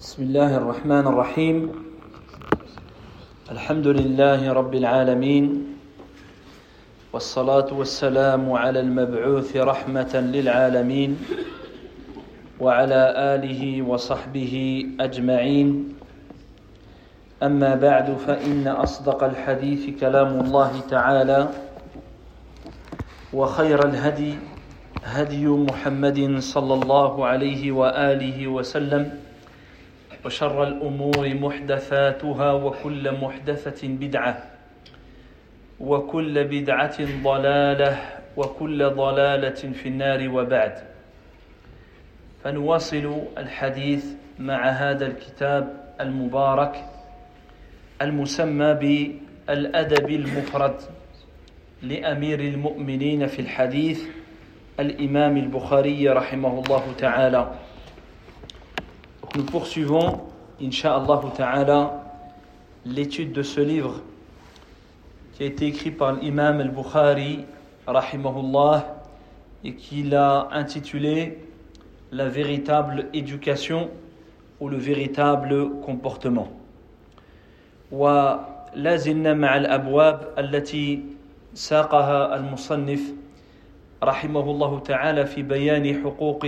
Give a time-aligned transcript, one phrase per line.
[0.00, 1.56] بسم الله الرحمن الرحيم.
[3.52, 5.76] الحمد لله رب العالمين.
[7.12, 11.10] والصلاة والسلام على المبعوث رحمة للعالمين
[12.60, 13.02] وعلى
[13.36, 14.54] آله وصحبه
[15.00, 15.68] أجمعين.
[17.42, 21.48] أما بعد فإن أصدق الحديث كلام الله تعالى
[23.36, 24.34] وخير الهدي
[25.04, 29.28] هدي محمد صلى الله عليه وآله وسلم.
[30.24, 34.42] وشر الأمور محدثاتها وكل محدثة بدعة
[35.80, 37.98] وكل بدعة ضلالة
[38.36, 40.74] وكل ضلالة في النار وبعد.
[42.44, 44.06] فنواصل الحديث
[44.38, 46.84] مع هذا الكتاب المبارك
[48.02, 50.76] المسمى بالأدب المفرد
[51.82, 54.04] لأمير المؤمنين في الحديث
[54.80, 57.52] الإمام البخاري رحمه الله تعالى.
[59.35, 60.21] nous poursuivons,
[60.61, 62.03] Inch'Allah Ta'ala,
[62.85, 64.01] l'étude de ce livre
[65.33, 67.45] qui a été écrit par l'imam al-Bukhari,
[67.85, 68.95] rahimahullah,
[69.63, 71.39] et qu'il a intitulé
[72.11, 73.89] La véritable éducation
[74.61, 76.47] ou le véritable comportement.
[77.91, 81.03] ولا زلنا مع الأبواب التي
[81.53, 83.13] ساقها المصنف
[84.03, 86.45] رحمه الله تعالى في بيان حقوق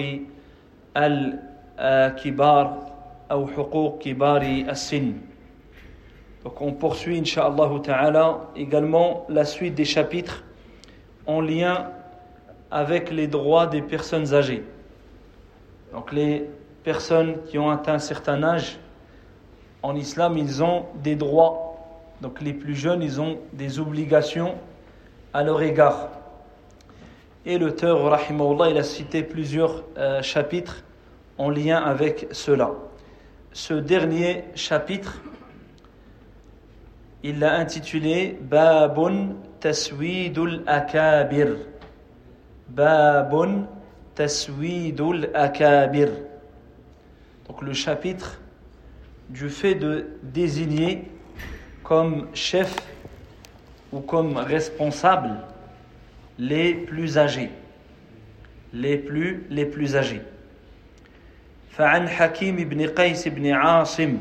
[1.81, 2.87] الكبار
[3.31, 5.13] أو حقوق كبار السن
[6.43, 10.45] Donc on poursuit, Inch'Allah Ta'ala, également la suite des chapitres
[11.25, 11.89] en lien
[12.71, 14.63] avec les droits des personnes âgées.
[15.91, 16.49] Donc les
[16.83, 18.77] personnes qui ont atteint un certain âge,
[19.83, 21.75] en islam, ils ont des droits.
[22.21, 24.55] Donc les plus jeunes, ils ont des obligations
[25.33, 26.09] à leur égard.
[27.45, 30.83] Et l'auteur, rahimahullah, il a cité plusieurs euh, chapitres
[31.42, 32.70] en lien avec cela.
[33.52, 35.20] Ce dernier chapitre,
[37.24, 41.56] il l'a intitulé Babun Taswidul Akabir.
[42.68, 43.66] Babun
[44.14, 46.10] Taswidul Akabir.
[47.48, 48.40] Donc le chapitre
[49.28, 51.10] du fait de désigner
[51.82, 52.72] comme chef
[53.92, 55.38] ou comme responsable
[56.38, 57.50] les plus âgés.
[58.72, 60.22] Les plus, les plus âgés.
[61.71, 64.17] فعن حكيم بن قيس بن عاصم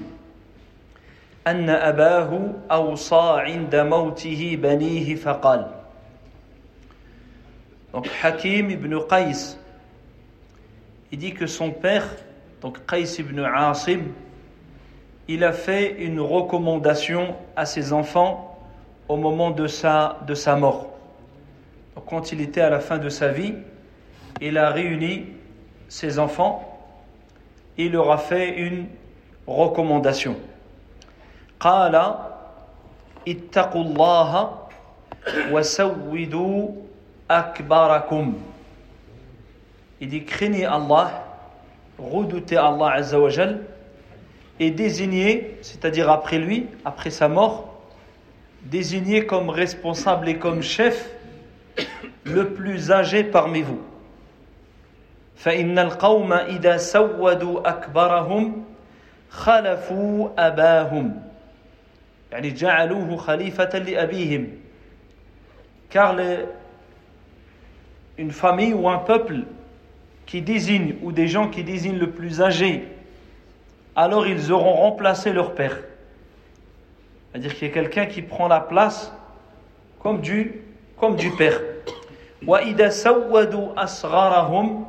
[1.47, 5.67] أن أباه أوصى عند موته بنيه فقال
[7.93, 9.57] Donc Hakim ibn Qais,
[11.11, 12.05] il dit que son père,
[12.61, 14.03] donc Qais ibn Asim,
[15.29, 18.61] il a fait une recommandation à ses enfants
[19.09, 20.91] au moment de sa, de sa mort.
[21.95, 23.55] Donc quand il était à la fin de sa vie,
[24.43, 25.29] il a réuni
[25.89, 26.70] ses enfants
[27.79, 28.87] il leur a fait une
[29.47, 30.37] recommandation.
[31.61, 31.97] قال
[33.29, 34.59] اتقوا الله
[35.51, 36.69] وسودوا
[37.31, 38.35] أكبركم
[39.99, 41.25] Il dit craignez Allah,
[41.99, 43.63] redoutez Allah Azzawajal
[44.61, 47.81] et désignez, c'est-à-dire après lui, après sa mort,
[48.65, 51.11] désignez comme responsable et comme chef
[52.25, 53.81] le plus âgé parmi vous.
[55.41, 58.65] فإن القوم إذا سودوا أكبرهم
[59.31, 61.23] خلفوا أباهم
[62.33, 64.49] يعني جعلوه خليفة لأبيهم
[65.89, 66.39] car les,
[68.19, 69.45] une famille ou un peuple
[70.27, 72.89] qui désigne ou des gens qui désignent le plus âgé
[73.95, 75.79] alors ils auront remplacé leur père
[77.31, 79.13] c'est-à-dire qu'il y a quelqu'un qui prend la place
[80.03, 80.63] comme du,
[80.99, 81.61] comme du père
[82.47, 84.85] وإذا سودوا أصغرهم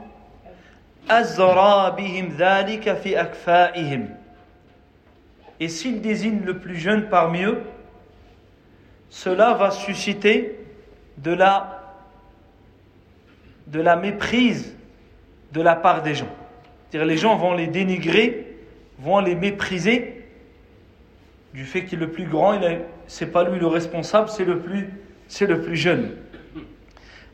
[5.60, 7.62] et s'il désigne le plus jeune parmi eux,
[9.10, 10.58] cela va susciter
[11.18, 11.78] de la,
[13.96, 14.74] méprise
[15.52, 16.28] de la part des gens.
[16.90, 18.56] C'est-à-dire les gens vont les dénigrer,
[18.98, 20.26] vont les mépriser
[21.52, 22.58] du fait qu'il est le plus grand,
[23.06, 24.60] c'est pas lui le responsable, c'est le
[25.28, 26.16] c'est le plus jeune.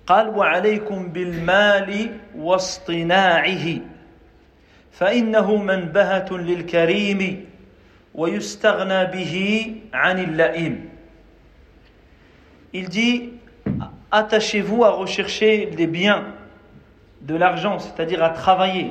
[0.08, 3.66] قال وعليكم بالمال واصطناعه
[4.92, 7.46] فإنه منبهة للكريم
[8.16, 10.90] ويستغنى به عن اللئيم
[12.76, 13.30] Il dit
[14.12, 16.24] attachez-vous à rechercher des biens,
[17.22, 18.90] de l'argent, c'est-à-dire à travailler,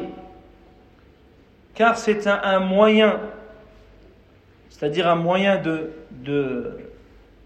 [1.75, 3.19] car c'est un, un moyen,
[4.71, 6.79] c'est-à-dire un moyen de, de,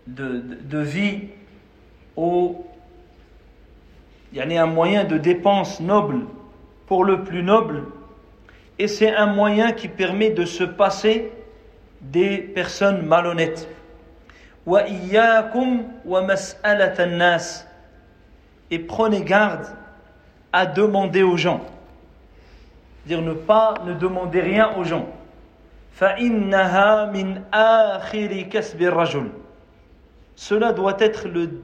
[0.07, 1.21] de, de vie
[2.17, 2.67] au
[4.32, 6.26] il y a un moyen de dépense noble
[6.88, 7.84] pour le plus noble
[8.80, 11.32] et c'est un moyen qui permet de se passer
[12.02, 13.70] des personnes malhonnêtes.
[18.72, 19.66] Et prenez garde
[20.52, 21.62] à demander aux gens.
[23.06, 25.08] Dire ne pas ne demander rien aux gens.
[30.36, 31.62] Cela doit être le,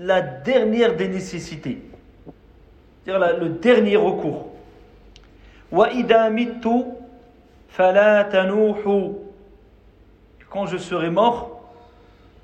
[0.00, 1.82] la dernière des nécessités.
[3.04, 4.46] Dire le dernier recours.
[10.50, 11.60] Quand je serai mort,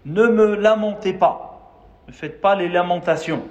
[0.04, 1.72] ne me lamentez pas.
[2.06, 3.42] Ne faites pas les lamentations.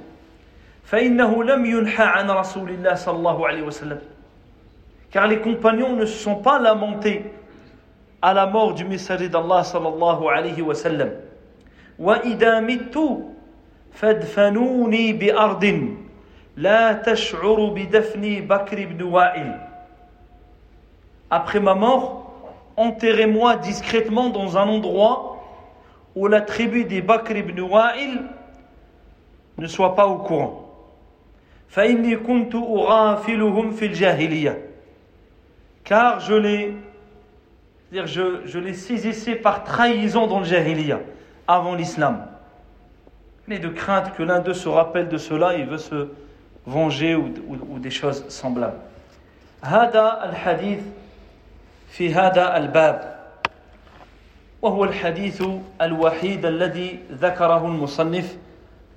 [5.11, 7.33] Car les compagnons ne se sont pas lamentés
[8.21, 11.09] à la mort du messager d'Allah sallallahu alayhi wa sallam.
[14.02, 15.94] وإذا مت فادفنوني بأرض
[16.56, 19.60] لا تشعر بدفني بكر بن وائل
[21.32, 22.32] Après ma mort,
[22.76, 25.40] enterrez-moi discrètement dans un endroit
[26.16, 28.22] où la tribu des Bakr ibn Wa'il
[29.58, 30.66] ne soit pas au courant.
[31.68, 34.58] فإني كنت أغافلهم في الجاهلية
[35.84, 36.74] car je les
[37.92, 41.00] dire je, je les saisissais par trahison dans le jahiliya
[41.46, 42.26] avant l'islam
[43.46, 46.08] mais de crainte que l'un d'eux se rappelle de cela et veut se
[46.66, 48.78] venger ou, ou, ou des choses semblables
[49.62, 50.80] هذا الحديث
[51.90, 53.20] في هذا الباب
[54.62, 55.42] وهو الحديث
[55.82, 58.36] الوحيد الذي ذكره المصنف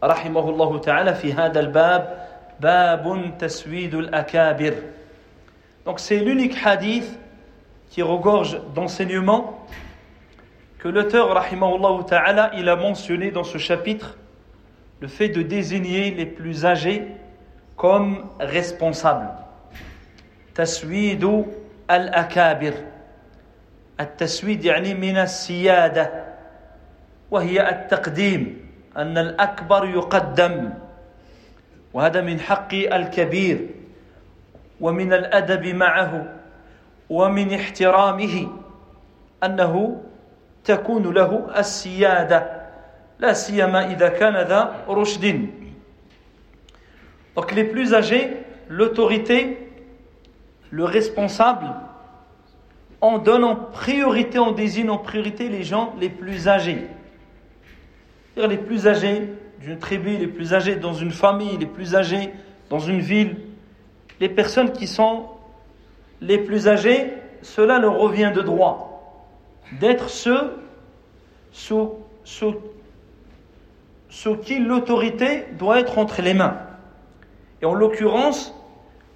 [0.03, 2.27] رحمه الله تعالى في هذا الباب
[2.59, 4.73] باب تسويد الأكابر
[5.85, 7.19] Donc c'est l'unique hadith
[7.89, 9.67] qui regorge d'enseignements
[10.79, 14.16] que l'auteur, rahimahullah ta'ala, il a mentionné dans ce chapitre
[14.99, 17.07] le fait de désigner les plus âgés
[17.75, 19.29] comme responsables.
[20.53, 21.45] Taswidu
[21.87, 22.73] al-akabir.
[23.99, 26.11] التسويد يعني من السيادة
[27.31, 30.73] وهي التقديم أن الأكبر يقدم
[31.93, 33.69] وهذا من حق الكبير
[34.81, 36.25] ومن الادب معه
[37.09, 38.47] ومن احترامه
[39.43, 40.01] انه
[40.63, 42.56] تكون له السياده
[43.20, 45.46] la siyama ida kanada rushdin.
[47.34, 48.30] Donc les plus âgés,
[48.68, 49.70] l'autorité,
[50.70, 51.66] le responsable,
[53.00, 56.86] on donne en priorité, on désigne en priorité les gens les plus âgés.
[58.36, 62.32] Les plus âgés d'une tribu, les plus âgés dans une famille, les plus âgés
[62.70, 63.36] dans une ville.
[64.20, 65.26] Les personnes qui sont
[66.20, 67.12] les plus âgées,
[67.42, 68.88] cela leur revient de droit
[69.80, 70.56] d'être ceux
[71.52, 71.92] sous,
[72.24, 72.54] sous,
[74.09, 76.57] sous qui l'autorité doit être entre les mains.
[77.61, 78.53] Et en l'occurrence,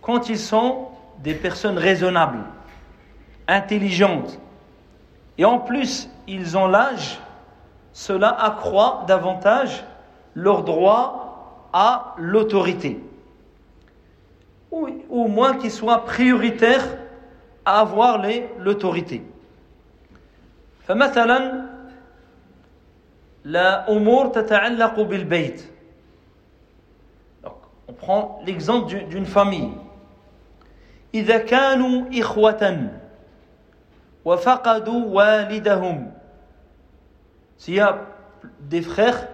[0.01, 0.87] quand ils sont
[1.19, 2.43] des personnes raisonnables,
[3.47, 4.39] intelligentes,
[5.37, 7.19] et en plus ils ont l'âge,
[7.93, 9.83] cela accroît davantage
[10.35, 12.99] leur droit à l'autorité
[14.71, 16.85] ou au moins qu'ils soient prioritaires
[17.65, 18.21] à avoir
[18.59, 19.23] l'autorité.
[20.87, 21.70] فمثلا
[23.45, 25.61] la umur تتعلق بالبيت
[27.43, 27.53] Donc,
[27.87, 29.71] on prend l'exemple d'une famille
[31.13, 32.89] إذا كانوا إخوة
[34.25, 36.11] وفقدوا والدهم
[37.57, 38.05] S'il y a
[38.59, 39.27] des frères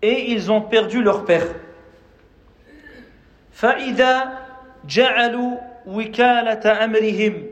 [0.00, 1.46] et ils ont perdu leur père
[3.52, 4.38] فإذا
[4.86, 7.46] جعلوا وكالة أمرهم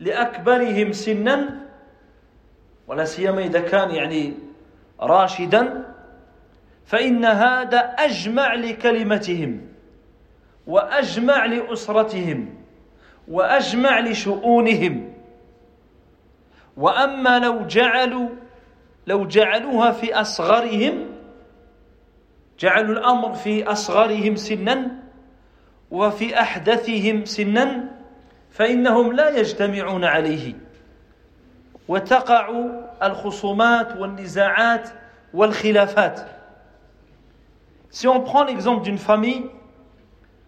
[0.00, 1.66] لأكبرهم سنا
[2.91, 4.33] ولا سيما إذا كان يعني
[4.99, 5.93] راشدا
[6.85, 9.61] فإن هذا أجمع لكلمتهم
[10.67, 12.55] وأجمع لأسرتهم
[13.27, 15.13] وأجمع لشؤونهم.
[16.77, 18.29] وأما لو جعلوا
[19.07, 21.07] لو جعلوها في أصغرهم
[22.59, 24.91] جعلوا الأمر في أصغرهم سنا
[25.91, 27.89] وفي أحدثهم سنا
[28.49, 30.53] فإنهم لا يجتمعون عليه.
[31.90, 32.48] وتقع
[33.02, 34.88] الخصومات والنزاعات
[35.34, 36.20] والخلافات
[37.90, 39.46] Si on prend l'exemple d'une famille,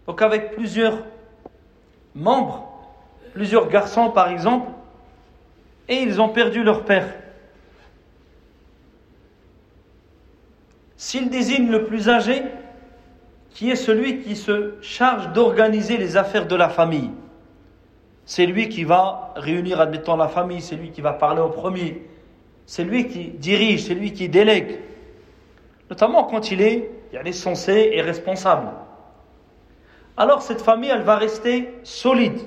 [0.06, 0.98] donc avec plusieurs
[2.14, 2.68] membres,
[3.32, 4.70] plusieurs garçons par exemple,
[5.88, 7.08] et ils ont perdu leur père.
[10.98, 12.42] S'il désigne le plus âgé,
[13.50, 17.10] qui est celui qui se charge d'organiser les affaires de la famille.
[18.25, 22.07] c'est lui qui va réunir, admettons, la famille, c'est lui qui va parler au premier,
[22.65, 24.79] c'est lui qui dirige, c'est lui qui délègue,
[25.89, 28.69] notamment quand il est, il est censé et responsable.
[30.15, 32.39] alors cette famille, elle va rester solide.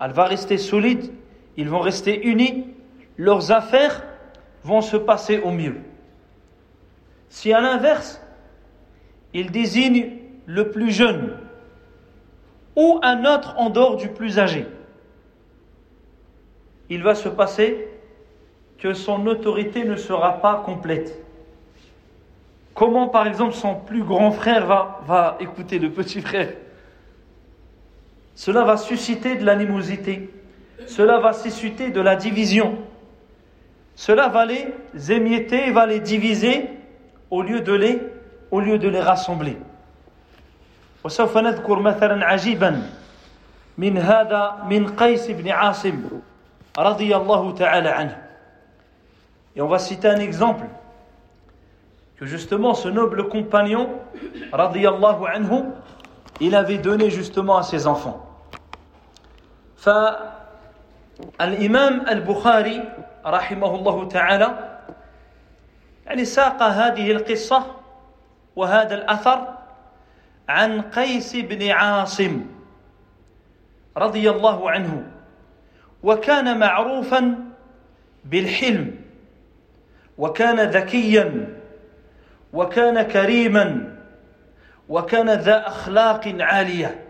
[0.00, 1.10] Elle va rester solide,
[1.56, 2.66] ils vont rester unis,
[3.16, 4.02] leurs affaires
[4.62, 5.76] vont se passer au mieux.
[7.28, 8.20] Si à l'inverse,
[9.32, 11.36] il désigne le plus jeune
[12.76, 14.66] ou un autre en dehors du plus âgé,
[16.90, 17.88] il va se passer
[18.78, 21.24] que son autorité ne sera pas complète.
[22.74, 26.52] Comment, par exemple, son plus grand frère va, écouter le petit frère?
[28.34, 30.28] Cela va susciter de l'animosité.
[30.86, 32.76] Cela va susciter de la division.
[33.94, 36.68] Cela va les émietter, va les diviser
[37.30, 38.02] au lieu de les,
[38.50, 39.56] au lieu de les rassembler.
[41.04, 42.82] وسوف نذكر مثلا عجيبا
[43.78, 46.04] من هذا من قيس بن عاصم
[46.78, 48.24] رضي الله تعالى عنه
[49.56, 50.64] et on va citer un exemple
[52.16, 53.88] que justement ce noble compagnon,
[54.52, 55.66] radiyallahu anhu,
[56.40, 58.20] il avait donné justement à ses enfants.
[61.38, 62.82] فالإمام البخاري
[63.26, 64.78] رحمه الله تعالى
[66.06, 67.66] يعني ساق هذه القصة
[68.56, 69.53] وهذا الأثر
[70.48, 72.46] عن قيس بن عاصم
[73.96, 75.10] رضي الله عنه
[76.02, 77.38] وكان معروفا
[78.24, 78.96] بالحلم
[80.18, 81.58] وكان ذكيا
[82.52, 83.96] وكان كريما
[84.88, 87.00] وكان ذا أخلاق عالية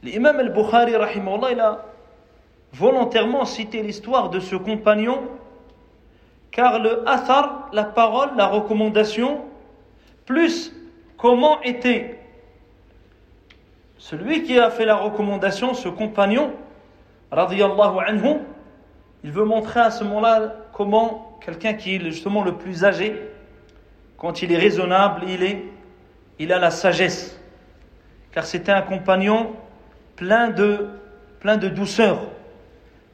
[0.00, 1.84] L'imam al-Bukhari, rahimahullah, il a
[2.72, 5.22] volontairement cité l'histoire de ce compagnon,
[6.52, 9.40] car le athar, la parole, la recommandation,
[10.24, 10.72] plus
[11.18, 12.18] comment était
[13.98, 16.52] celui qui a fait la recommandation, ce compagnon,
[17.30, 18.36] radiyallahu anhu,
[19.24, 23.20] il veut montrer à ce moment-là comment quelqu'un qui est justement le plus âgé,
[24.16, 25.64] quand il est raisonnable, il, est,
[26.38, 27.38] il a la sagesse.
[28.32, 29.52] Car c'était un compagnon
[30.16, 30.88] plein de,
[31.40, 32.20] plein de douceur,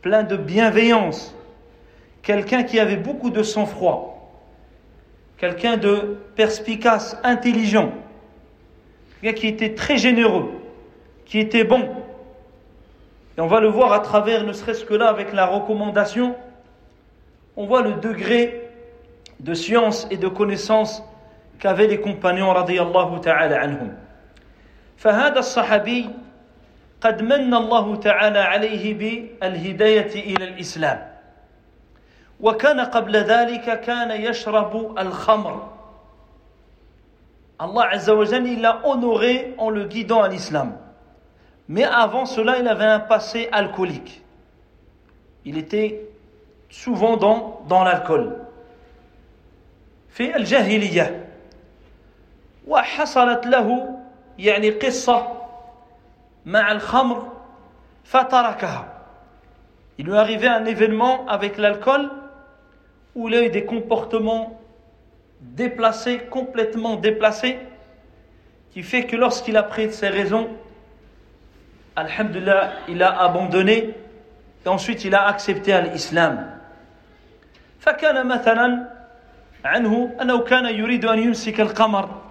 [0.03, 1.35] plein de bienveillance.
[2.23, 4.14] Quelqu'un qui avait beaucoup de sang-froid
[5.44, 7.94] Quelqu'un de perspicace, intelligent.
[9.22, 10.52] Quelqu'un qui était très généreux,
[11.26, 11.90] qui était bon.
[13.38, 16.36] Et on va le voir à travers, ne serait-ce que là, avec la recommandation,
[17.56, 18.70] on voit le degré
[19.40, 21.04] de science et de connaissance
[21.60, 23.92] qu'avaient les compagnons radiallahu ta'ala anhum.
[25.00, 26.10] فهذا الصحابي
[27.02, 31.00] قد من الله تعالى عليه بالهداية إلى الإسلام
[32.44, 35.80] وكان قبل ذلك كان يشرب الخمر
[37.60, 40.78] Allah Azza wa il l'a honoré en le guidant à l'islam.
[41.68, 44.24] Mais avant cela, il avait un passé alcoolique.
[45.44, 46.08] Il était
[46.70, 48.36] souvent dans, dans l'alcool.
[50.10, 51.28] في الجاهلية
[52.68, 54.00] وحصلت له
[54.40, 55.28] يعني قصة
[56.46, 57.32] مع الخمر
[58.04, 58.86] فتركها
[59.98, 62.10] Il lui est arrivé un événement avec l'alcool
[63.16, 64.60] où il a eu des comportements
[65.42, 67.58] déplacés, complètement déplacés,
[68.72, 70.50] qui fait que lorsqu'il a pris ses raisons,
[71.96, 73.94] Alhamdulillah, il a abandonné
[74.66, 76.56] et ensuite il a accepté l'islam.
[77.80, 78.90] فكان مثلا
[79.66, 82.22] عنه أنه كان يريد أن يمسك القمر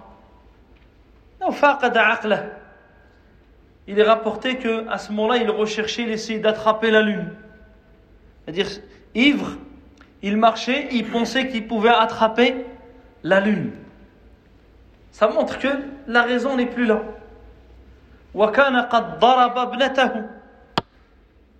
[1.43, 2.59] أو فاقد عقله
[3.89, 7.33] il est rapporté que à ce moment-là, il recherchait, il essayait d'attraper la lune.
[8.45, 8.67] C'est-à-dire,
[9.15, 9.57] ivre,
[10.23, 12.65] il marchait, il pensait qu'il pouvait attraper
[13.23, 13.71] la lune.
[15.11, 15.67] Ça montre que
[16.07, 17.01] la raison n'est plus là.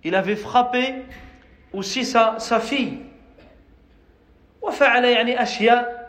[0.04, 1.04] Il avait frappé
[1.72, 3.06] aussi sa, sa fille.
[4.62, 6.00] وفعل يعني أشياء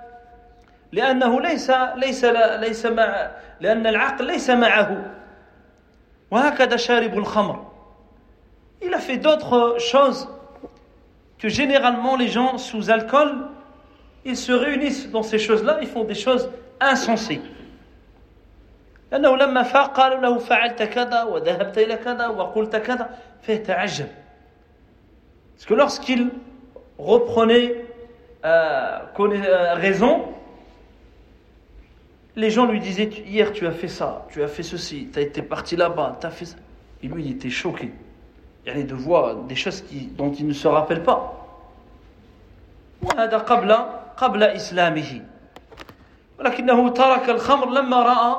[0.92, 2.26] لأنه ليس ليس
[2.60, 5.12] ليس مع لأن العقل ليس معه
[6.32, 7.72] وهكذا شارب الخمر
[8.82, 10.28] il a fait d'autres choses
[11.38, 13.48] que généralement les gens sous alcool
[14.24, 17.42] ils se réunissent dans ces choses-là ils font des choses insensées
[19.12, 23.10] لأنه لما فاق قالوا له فعلت كذا وذهبت إلى كذا وقلت كذا
[23.42, 24.08] فيتعجب
[25.62, 26.32] parce que lorsqu'il
[26.98, 27.86] reprenait
[28.44, 30.24] euh, euh, raison,
[32.36, 35.22] les gens lui disaient Hier tu as fait ça, tu as fait ceci, tu as
[35.22, 36.56] été parti là-bas, tu as fait ça.
[37.04, 37.92] Et lui il était choqué.
[38.66, 41.38] Il y avait de voir des choses qui, dont il ne se rappelle pas.
[43.02, 43.72] وهذا قبل
[44.18, 45.22] قبل إسلامه
[46.40, 48.36] ولكنه ترك الخمر لما رأى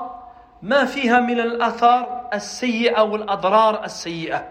[0.63, 4.43] ما فيها من الآثار السيئة والأضرار السيئة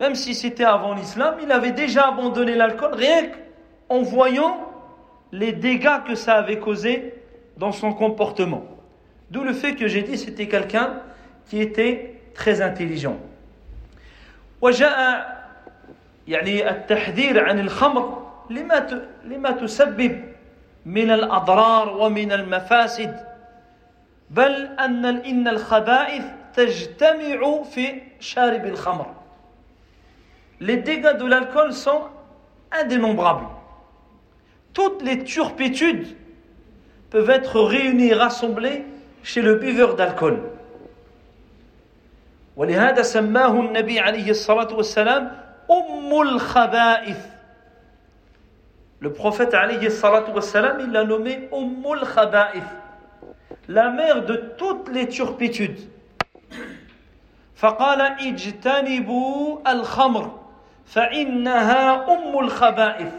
[0.00, 3.36] Même si c'était avant l'islam, il avait déjà abandonné l'alcool rien que
[3.88, 4.58] en voyant
[5.32, 7.14] les dégâts que ça avait causé
[7.56, 8.62] dans son comportement.
[9.30, 11.00] D'où le fait que j'ai dit c'était quelqu'un
[11.48, 13.16] qui était très intelligent.
[14.63, 15.33] وجاء
[16.27, 20.23] يعني التحذير عن الخمر لما لما تسبب
[20.85, 23.25] من الأضرار ومن المفاسد
[24.29, 29.05] بل أن إن الخبائث تجتمع في شارب الخمر
[30.61, 32.03] Les dégâts de l'alcool sont
[32.71, 33.47] indénombrables.
[34.73, 36.07] Toutes les turpitudes
[37.09, 38.85] peuvent être réunies, rassemblées
[39.23, 40.39] chez le buveur d'alcool.
[42.55, 45.31] ولهذا سماه النبي عليه الصلاة والسلام
[45.71, 47.33] أم الخبائث
[48.99, 52.63] Le prophète alayhi salatu wassalam, il l'a nommé Ummul Khaba'ith,
[53.67, 55.89] la mère de toutes les turpitudes.
[57.55, 60.39] فقال اجتنبوا الخمر
[60.85, 63.13] فإنها أم الخبائث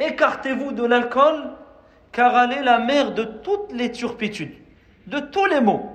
[0.00, 1.50] Écartez-vous de l'alcool
[2.10, 4.54] car elle est la mère de toutes les turpitudes,
[5.06, 5.92] de tous les maux.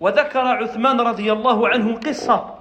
[0.00, 2.58] وذكر عثمان رضي الله عنه قصة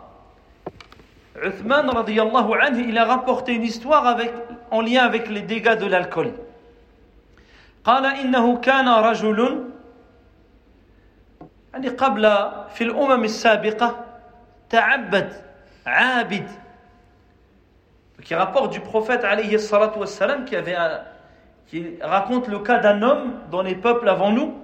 [1.37, 4.33] Uthman radiallahu anhu, il a rapporté une histoire avec,
[4.71, 6.33] en lien avec les dégâts de l'alcool.
[7.85, 9.63] قال إنه كان رجل
[11.73, 12.23] يعني قبل
[12.73, 14.05] في الأمم السابقة
[14.69, 15.33] تعبد
[15.85, 16.47] عابد
[18.23, 20.99] qui rapporte du prophète alayhi salatu wassalam qui avait un,
[21.67, 24.55] qui raconte le cas d'un homme dans les peuples avant nous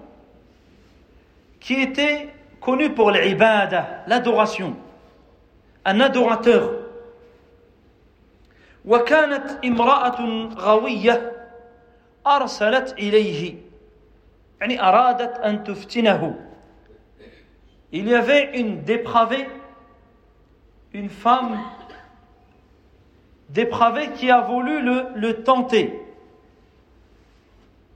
[1.62, 4.76] qui était connu pour l'ibada, l'adoration
[5.86, 6.84] un adorateur
[8.86, 11.32] وكانت امرأة غوية
[12.28, 13.56] أرسلت إليه
[14.62, 16.36] يعني أرادت أن تفتنه
[17.94, 19.48] Il y avait une dépravée,
[20.94, 21.60] une femme
[23.50, 26.02] dépravée qui a voulu le, le tenter,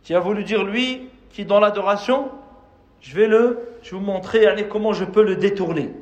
[0.04, 2.30] qui a voulu dire lui, qui dans l'adoration,
[3.02, 5.94] je vais le, je vais vous montrer allez, comment je peux le détourner.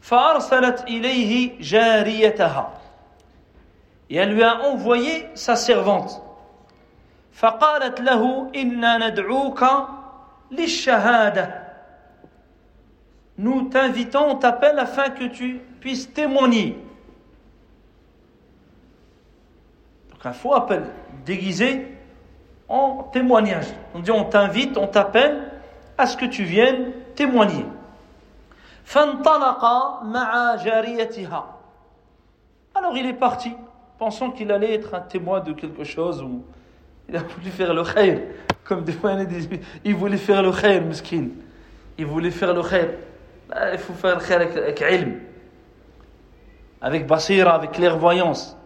[0.00, 2.80] فأرسلت إليه جاريتها
[4.10, 6.20] et elle lui a envoyé sa servante
[7.32, 9.64] فقالت له إنا ندعوك
[10.50, 11.64] للشهادة
[13.36, 16.78] nous t'invitons, on t'appelle afin que tu puisses témoigner.
[20.10, 20.84] Donc un faux appel
[21.26, 21.88] déguisé
[22.68, 23.66] en témoignage.
[23.94, 25.47] On dit on t'invite, on t'appelle
[25.99, 27.65] à ce que tu viennes témoigner.
[32.73, 33.53] Alors il est parti,
[33.97, 36.43] pensant qu'il allait être un témoin de quelque chose ou
[37.09, 38.21] il a voulu faire le khair,
[38.63, 39.17] comme des fois
[39.83, 41.27] il voulait faire le khair, miskin.
[41.97, 42.91] Il voulait faire le khair.
[43.49, 45.07] Bah, il faut faire le khair avec, avec
[46.81, 48.57] avec basira, avec clairvoyance,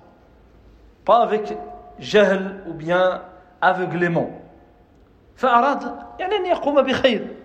[1.04, 1.58] pas avec
[1.98, 3.24] jahl ou bien
[3.60, 4.42] aveuglément.
[5.37, 7.37] فأراد يعني أن يقوم بخير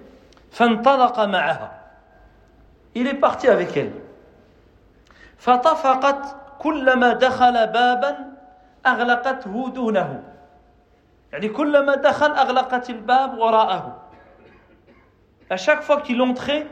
[0.51, 1.83] فانطلق معها
[2.95, 3.91] il est parti avec elle.
[5.37, 8.17] فطفقت كلما دخل بابا
[8.85, 10.23] أغلقته دونه
[11.31, 13.99] يعني كلما دخل أغلقت الباب وراءه
[15.49, 16.65] À chaque fois qu'il entrait,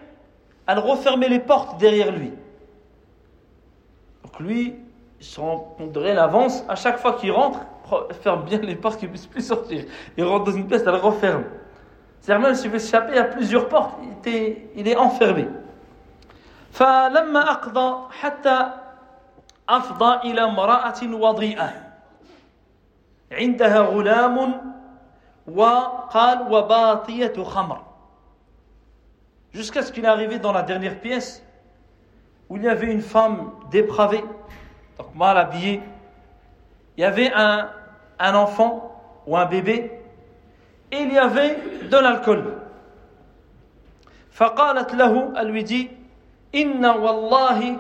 [0.65, 2.33] elle refermait les portes derrière lui.
[4.23, 4.79] Donc lui,
[5.19, 7.59] il se rend compte de rien avance, à chaque fois qu'il rentre,
[8.21, 9.85] ferme bien les portes qu'il ne puisse plus sortir.
[10.17, 11.43] Il rentre dans une pièce, elle referme.
[12.19, 15.47] C'est-à-dire même s'il veut s'échapper, il y a plusieurs portes, il, était, il est enfermé.
[16.71, 18.71] فلما أقضى حتى
[19.69, 21.73] أفضى إلى امرأة وضيئة
[23.31, 24.61] عندها غلام
[25.47, 27.81] وقال وباطية خمر
[29.53, 31.43] jusqu'à ce qu'il est arrivé dans la dernière pièce
[32.49, 34.23] où il y avait une femme dépravée
[34.97, 35.81] donc mal habillée
[36.97, 37.69] il y avait un,
[38.19, 39.91] un enfant ou un bébé
[40.91, 41.57] et il y avait
[41.89, 42.57] de l'alcool
[44.31, 45.89] فقالت له elle lui dit
[46.55, 47.77] إن والله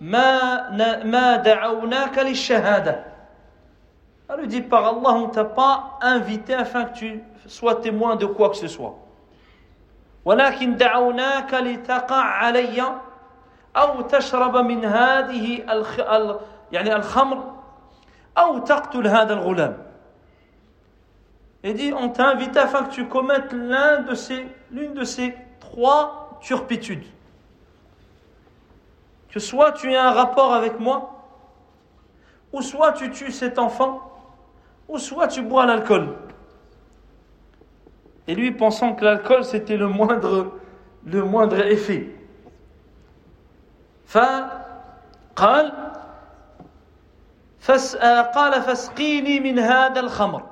[0.00, 0.70] ما
[1.04, 3.10] ما دعوناك للشهادة
[4.30, 8.26] Elle lui dit par Allah on t'a pas invité afin que tu sois témoin de
[8.26, 8.96] quoi que ce soit
[10.24, 12.82] ولكن دعوناك لتقع علي
[13.76, 16.00] أو تشرب من هذه الخ...
[16.00, 16.36] ال...
[16.72, 17.53] يعني الخمر
[18.38, 19.76] أو تقتل هذا الغلام
[21.62, 25.34] Il dit on t'a invité afin que tu commettes l'un de ces l'une de ces
[25.60, 27.04] trois turpitudes
[29.30, 31.24] que soit tu as un rapport avec moi,
[32.52, 34.00] ou soit tu tues cet enfant,
[34.88, 36.16] ou soit tu bois l'alcool.
[38.26, 40.52] Et lui pensant que l'alcool c'était le moindre,
[41.06, 42.08] le moindre effet.
[44.06, 45.72] فقال
[48.34, 50.42] قال فاسقيني من هذا الخمر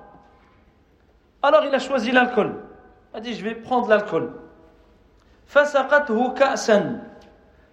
[1.43, 2.55] Alors il a choisi l'alcool.
[3.15, 4.33] Il a dit je vais prendre l'alcool.
[5.47, 7.01] فسقته كأسا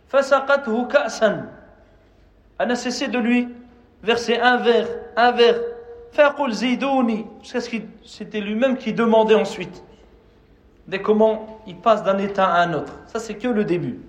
[0.08, 1.50] فسقته كأسا
[2.58, 3.50] Elle n'a cessé de lui
[4.02, 5.60] verser un verre, un verre.
[6.12, 9.84] فيقول زيدوني Jusqu'à ce que c'était lui-même qui demandait ensuite.
[10.88, 12.94] Dès comment il passe d'un état à un autre.
[13.08, 14.00] Ça c'est que le début.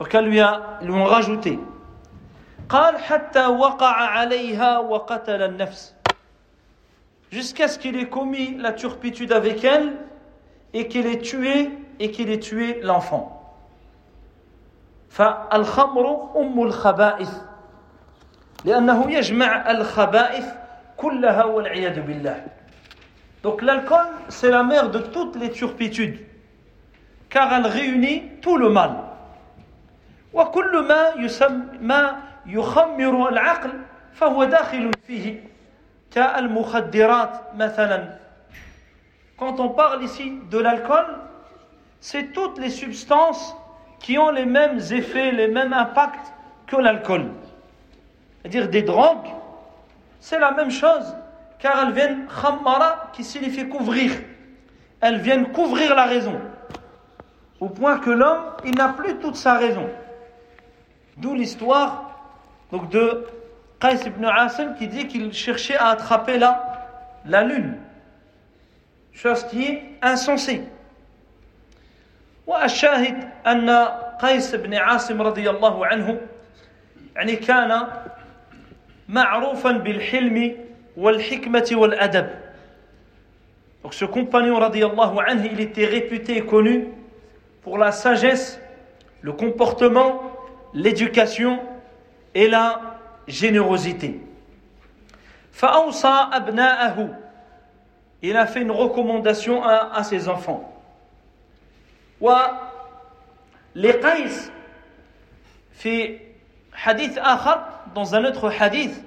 [0.00, 1.58] Donc elle lui, a, lui ont rajouté.
[2.68, 5.94] قال حتى وقع عليها وقتل النفس
[7.30, 9.92] jusqu'à ce qu'il ait commis la turpitude avec elle
[10.72, 13.34] et qu'il ait tué et qu'il ait tué l'enfant.
[15.10, 17.30] فالخمر أم الخبائث
[18.64, 20.46] لأنه يجمع الخبائث
[20.96, 22.44] كلها والعياذ بالله
[23.42, 26.18] Donc l'alcool, c'est la mère de toutes les turpitudes,
[27.30, 29.04] car elle réunit tout le mal.
[30.32, 32.16] وكل ما يسمى ما
[32.46, 33.70] يخمر العقل
[34.12, 35.48] فهو داخل فيه
[39.36, 41.04] Quand on parle ici de l'alcool,
[42.00, 43.54] c'est toutes les substances
[44.00, 46.32] qui ont les mêmes effets, les mêmes impacts
[46.66, 47.26] que l'alcool.
[48.40, 49.28] C'est-à-dire des drogues,
[50.20, 51.14] c'est la même chose,
[51.58, 54.12] car elles viennent khammara, qui signifie couvrir.
[55.00, 56.40] Elles viennent couvrir la raison.
[57.60, 59.88] Au point que l'homme, il n'a plus toute sa raison.
[61.16, 62.11] D'où l'histoire
[62.72, 63.26] donc de
[63.80, 66.86] Qais ibn Asim qui dit qu'il cherchait à attraper la,
[67.26, 67.76] la lune.
[69.12, 70.62] Chose qui est insensée.
[72.48, 73.70] والشاهد أن
[74.22, 76.20] قيس بن عاصم رضي الله عنه
[77.16, 77.86] يعني كان
[79.08, 80.56] معروفا بالحلم
[80.96, 82.28] والحكمة والأدب
[83.82, 86.88] Donc ce compagnon radiallahu anhu, il était réputé et connu
[87.62, 88.60] pour la sagesse,
[89.20, 90.20] le comportement,
[90.74, 91.60] l'éducation
[92.34, 92.80] et la
[93.26, 94.20] générosité.
[95.52, 97.08] فأوصى أبناءه
[98.22, 100.64] Il a fait une recommandation à, à ses enfants.
[103.76, 104.50] ولقيس
[105.72, 106.18] في
[106.72, 109.02] حديث آخر dans un autre hadith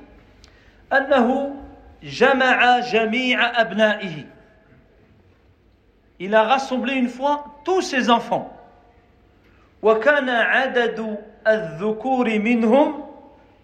[0.94, 1.56] أنه
[2.04, 4.26] جمع جميع أبنائه
[6.20, 8.52] Il a rassemblé une fois tous ses enfants.
[9.82, 13.05] وكان عدد الذكور منهم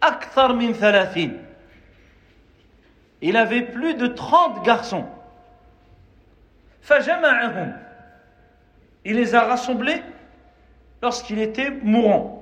[0.04, 1.44] أكثر من ثلاثين
[3.22, 5.06] Il avait plus de 30 garçons.
[6.82, 7.78] فجمعهم
[9.06, 10.02] Il les a rassemblés
[11.02, 12.38] lorsqu'il était mourant.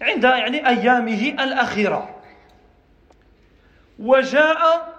[0.00, 2.20] عند يعني أيامه الأخيرة
[3.98, 4.94] وجاء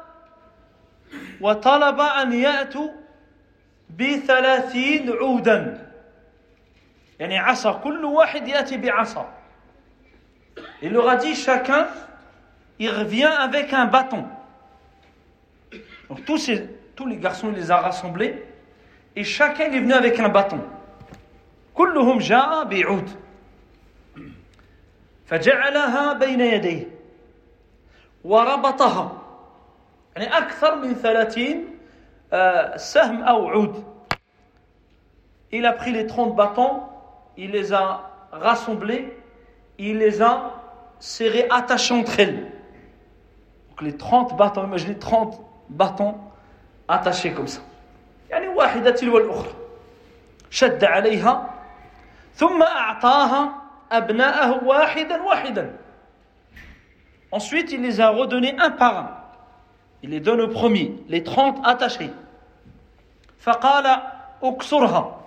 [1.41, 2.89] وطلب أن يأتوا
[3.89, 5.91] بثلاثين عودا
[7.19, 9.35] يعني عصا كل واحد يأتي بعصا
[10.81, 11.88] Il leur a dit chacun,
[12.79, 14.25] il revient avec un bâton.
[16.10, 18.43] Donc tous, ces, tous les garçons, il les a rassemblés
[19.15, 20.60] et chacun est venu avec un bâton.
[21.73, 23.10] كلهم جاء بعود
[25.25, 26.88] فجعلها بين يديه
[28.23, 29.21] وربطها
[30.15, 31.77] يعني أكثر من ثلاثين
[32.75, 33.84] سهم أو عود
[35.53, 36.84] Il a pris les 30 bâtons,
[37.36, 39.13] il les a rassemblés,
[39.77, 40.53] il les a
[40.99, 42.51] serrés attachés entre elles.
[43.69, 46.15] Donc les 30 bâtons, imaginez 30 bâtons
[46.88, 47.62] attachés comme ça.
[48.29, 49.53] يعني واحدة تلو الأخرى
[50.49, 51.49] شد عليها
[52.36, 55.77] ثم أعطاها أبناءه واحدا واحدا
[57.34, 59.10] Ensuite, il les a redonnés un par un.
[60.03, 62.12] Il les donne au premier, les 30 attachés.
[63.39, 64.01] فقال
[64.43, 65.17] اكسرها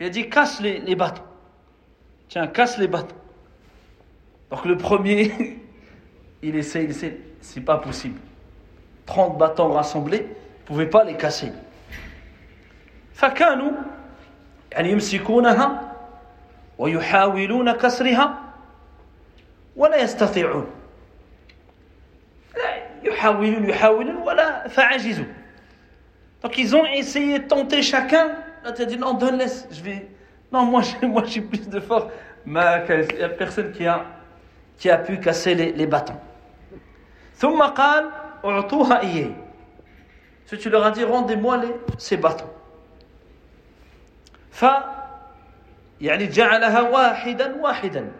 [0.00, 1.22] Il a dit casse les, les bâtons.
[2.28, 3.14] Tiens, casse les bâtons.
[4.50, 5.58] Donc le premier,
[6.42, 8.18] il essaie, il essaie, c'est pas possible.
[9.06, 11.52] 30 bâtons rassemblés, ne pouvait pas les casser.
[13.20, 13.72] فكانوا
[14.72, 15.94] يعني يمسكونها
[16.78, 18.34] ويحاولون كسرها
[19.76, 20.66] ولا يستطيعون
[23.02, 25.24] يحاولون يحاولون ولا فعجزوا
[26.42, 28.28] donc ils ont essayé de tenter chacun
[28.64, 30.08] là tu as dit non donne laisse je vais
[30.52, 32.06] non moi moi j'ai plus de force
[32.46, 34.06] mais il n'y a personne qui a
[34.78, 36.18] qui a pu casser les, les bâtons.
[37.36, 38.10] ثم قال
[38.44, 39.32] اعطوها إياه.
[40.46, 42.50] Si tu leur as dit rendez-moi les, ces bâtons.
[44.50, 44.64] ف
[46.00, 48.12] يعني جعلها واحدا واحدا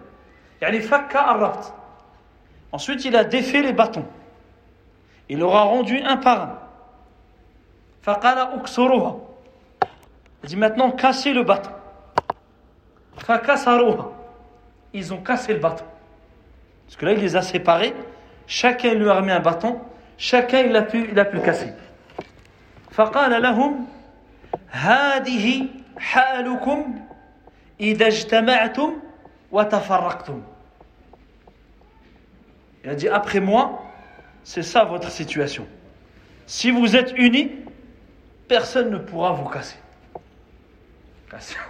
[0.62, 1.72] يعني فك الربط
[2.76, 4.04] ensuite il a défait les bâtons
[5.28, 6.58] il leur a rendu un par un
[8.02, 9.16] فقال اكسروها
[10.42, 11.72] il dit maintenant cassez le bâton
[13.16, 14.12] فكسروها
[14.94, 15.84] ils ont cassé le bâton
[16.86, 17.94] Parce que là, il les a séparés.
[18.46, 19.80] Chacun lui a remis un bâton.
[20.20, 21.72] chacun il a pu, il a pu casser.
[22.90, 23.86] فقال لهم
[24.68, 25.66] هذه
[25.98, 27.00] حالكم
[27.80, 28.92] إذا اجتمعتم
[29.52, 30.42] وتفرقتم.
[32.84, 33.82] Il a dit après moi,
[34.42, 35.66] c'est ça votre situation.
[36.46, 37.50] Si vous êtes unis,
[38.48, 39.76] personne ne pourra vous casser.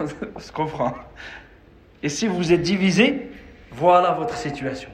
[0.35, 0.93] On se comprend.
[2.01, 3.29] Et si vous êtes divisés,
[3.71, 4.89] voilà votre situation.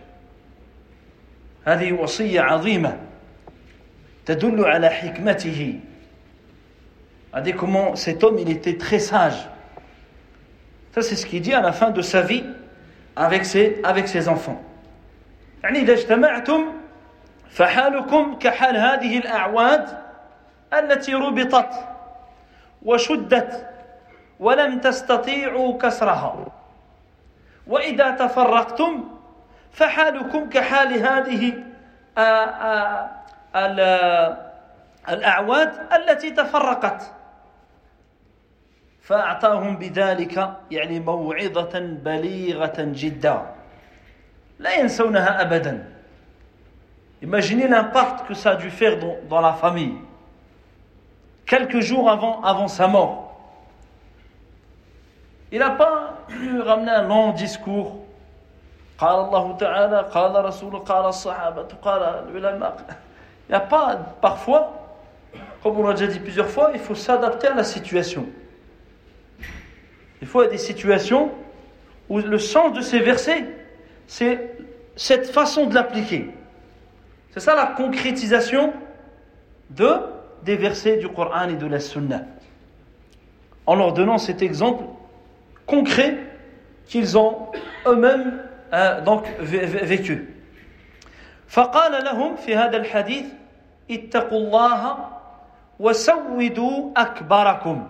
[1.64, 2.98] هذه وصية عظيمة
[4.26, 5.80] تدل على حكمته
[7.32, 9.48] Regardez comment cet homme il était très sage.
[10.94, 12.44] Ça c'est ce qu'il dit à la fin de sa vie
[13.16, 14.62] avec ses, avec ses enfants.
[15.62, 16.64] يعني إذا اجتمعتم
[17.50, 19.98] فحالكم كحال هذه الأعواد
[20.74, 21.72] التي ربطت
[22.82, 23.66] وشدت
[24.40, 26.46] ولم تستطيعوا كسرها
[27.66, 29.04] وإذا تفرقتم
[29.72, 31.64] فحالكم كحال هذه
[35.08, 37.12] الأعواد التي تفرقت
[39.02, 43.42] فأعطاهم بذلك يعني موعظة بليغة جدا
[44.58, 45.92] لا ينسونها أبدا
[47.22, 49.94] Imaginez l'impact que ça a dû faire dans, dans la famille.
[51.46, 53.40] Quelques jours avant, avant sa mort.
[55.52, 58.01] Il n'a pas pu ramener un long discours.
[59.01, 62.75] قال الله تعالى قال رسول قال الصحابة قال العلماء.
[63.47, 64.73] Il n'y a pas, parfois,
[65.63, 68.25] comme on l'a déjà dit plusieurs fois, il faut s'adapter à la situation.
[70.21, 71.31] Il faut des situations
[72.09, 73.45] où le sens de ces versets,
[74.07, 74.57] c'est
[74.95, 76.29] cette façon de l'appliquer.
[77.31, 78.73] C'est ça la concrétisation
[79.69, 79.93] de,
[80.43, 82.21] des versets du Coran et de la Sunna.
[83.65, 84.83] En leur donnant cet exemple
[85.65, 86.17] concret
[86.87, 87.47] qu'ils ont
[87.85, 88.41] eux-mêmes
[88.73, 90.33] euh, donc vécu.
[91.47, 93.25] فقال لهم في هذا الحديث
[93.91, 94.97] اتقوا الله
[95.79, 97.87] وسودوا أكبركم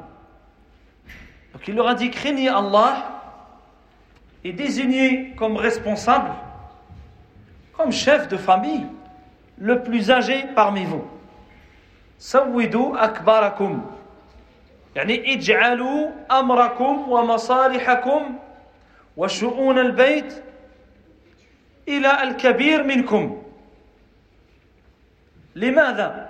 [1.54, 3.18] donc il leur a dit craignez Allah
[4.44, 6.30] et désignez comme responsable,
[7.76, 8.86] comme chef de famille,
[9.58, 11.04] le plus âgé parmi vous.
[12.20, 13.86] سودوا أكبركم
[14.96, 18.38] يعني اجعلوا أمركم ومصالحكم
[19.18, 20.34] وشؤون البيت
[21.88, 23.44] إلى الكبير منكم
[25.56, 26.28] لماذا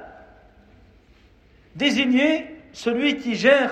[1.76, 3.72] Désignez celui qui gère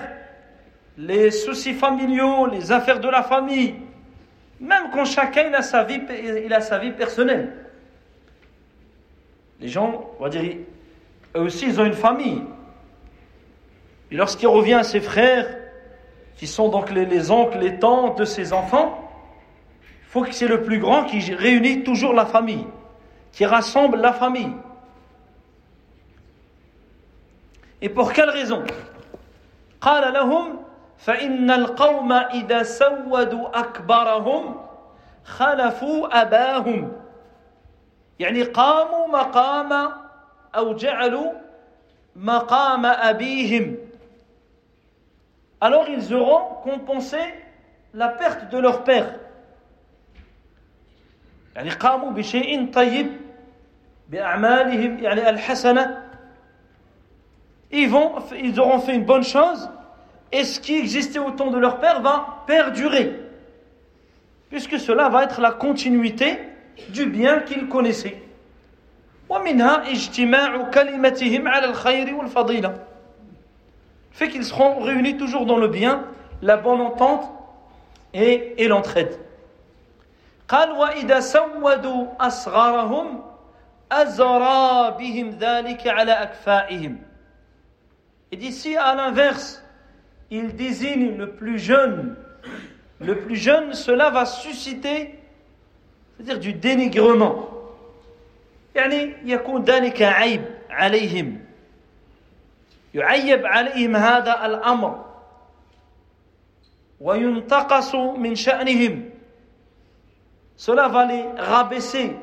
[0.98, 3.74] les soucis familiaux, les affaires de la famille,
[4.60, 6.00] même quand chacun il a sa vie,
[6.46, 7.52] il a sa vie personnelle.
[9.60, 10.58] Les gens, on va dire,
[11.36, 12.44] eux aussi, ils ont une famille.
[14.12, 15.48] Et lorsqu'il revient à ses frères,
[16.38, 19.09] qui sont donc les, les oncles, les tantes de ses enfants, il
[20.10, 22.66] faut que c'est le plus grand qui réunit toujours la famille,
[23.32, 24.54] qui rassemble la famille.
[27.82, 28.64] Et pour quelle raison
[29.82, 30.66] قال لهم
[30.98, 34.62] فإن القوم إذا سودوا أكبرهم
[35.26, 36.92] خلفوا أباهم
[38.20, 39.92] يعني قاموا مقام
[40.56, 41.32] أو جعلوا
[42.16, 43.78] مقام أبيهم
[45.62, 47.18] alors ils auront compensé
[47.94, 49.16] la perte de leur père
[51.56, 53.08] يعني قاموا بشيء طيب
[54.10, 56.06] بأعمالهم يعني الحسنة
[57.72, 59.70] ils, vont, ils auront fait une bonne chose
[60.32, 63.20] et ce qui existait au temps de leur père va perdurer.
[64.50, 66.40] Puisque cela va être la continuité
[66.90, 68.22] du bien qu'ils connaissaient.
[74.12, 76.06] Fait qu'ils seront réunis toujours dans le bien,
[76.42, 77.30] la bonne entente
[78.14, 79.18] et, et l'entraide.
[80.51, 83.23] قال وإذا سودوا أصغرهم
[83.93, 86.99] أزرى بهم ذلك على أكفائهم.
[88.33, 89.63] Et d'ici à l'inverse,
[90.31, 92.17] il désigne le plus jeune,
[93.01, 95.19] le plus jeune, cela va susciter,
[96.17, 97.47] c'est-à-dire du dénigrement.
[98.75, 101.45] يعني يكون ذلك عيب عليهم
[102.95, 105.05] يعيب عليهم هذا الأمر
[107.01, 109.10] وينتقص من شأنهم
[110.61, 112.21] cela va les rabaisser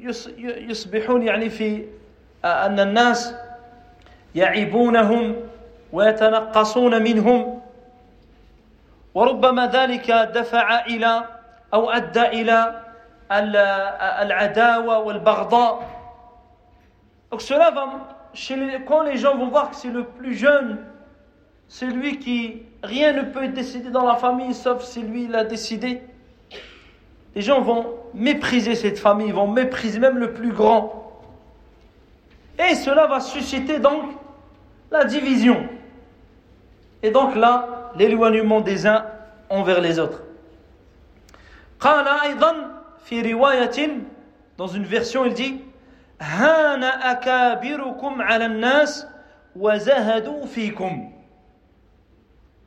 [0.00, 1.84] ويصبحون يعني في
[2.44, 3.34] أن الناس
[4.34, 5.36] يعيبونهم
[5.92, 7.60] ويتنقصون منهم
[9.14, 11.24] وربما ذلك دفع إلى
[11.74, 12.82] أو ادى إلى
[14.22, 15.94] العداوه والبغضاء
[17.30, 17.88] Donc cela va,
[18.32, 20.78] chez les, quand les gens vont voir que c'est le plus jeune,
[21.68, 25.44] c'est lui qui, rien ne peut être décidé dans la famille sauf si lui l'a
[25.44, 26.02] décidé.
[27.34, 31.20] les gens vont mépriser cette famille, vont mépriser même le plus grand.
[32.58, 34.04] Et cela va susciter donc
[34.92, 35.68] la division.
[37.02, 39.04] Et donc là, l'éloignement des uns
[39.50, 40.22] envers les autres.
[44.56, 45.60] dans une version il dit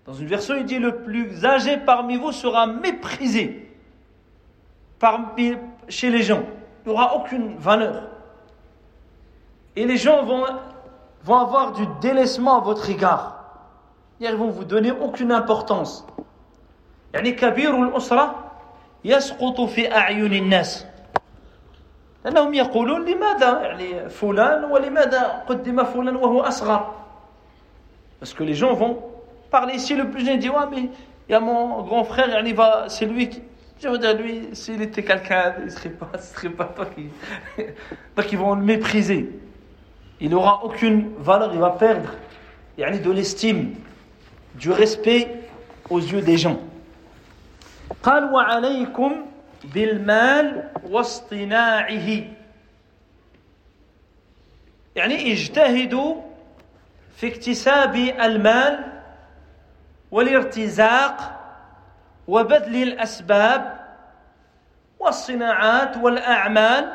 [0.07, 3.69] dans une version il dit le plus âgé parmi vous sera méprisé
[5.89, 6.43] chez les gens
[6.85, 8.05] il n'y aura aucune valeur
[9.75, 10.45] et les gens vont,
[11.25, 13.39] vont avoir du délaissement à votre égard
[14.21, 16.07] ils vont vous donner aucune importance
[17.15, 18.35] يعني كبير الأسرة
[19.05, 20.87] يسقط في أعين الناس
[22.25, 27.03] لأنهم يقولون لماذا يعني فلان ولماذا قدم فلان وهو أصغر
[28.21, 29.03] Parce que les gens vont
[29.51, 30.89] parler ici, le plus jeune dit Ouais, mais
[31.29, 32.29] il y a mon grand frère,
[32.89, 33.43] c'est lui qui.
[33.83, 36.87] Je veux dire, lui, s'il était quelqu'un, il ne serait pas, ce serait pas toi
[36.87, 37.09] qui.
[38.17, 39.31] Donc ils vont le mépriser.
[40.21, 42.11] Il n'aura aucune valeur, il va perdre
[42.79, 43.75] de l'estime,
[44.55, 45.29] du respect
[45.91, 46.59] aux yeux des gens.
[48.03, 49.13] قال وعليكم
[49.65, 52.09] بالمال واصطناعه
[54.97, 56.15] يعني اجتهدوا
[57.17, 58.96] في اكتساب المال
[60.11, 61.41] والارتزاق
[62.29, 63.81] وبذل الاسباب
[64.99, 66.93] والصناعات والاعمال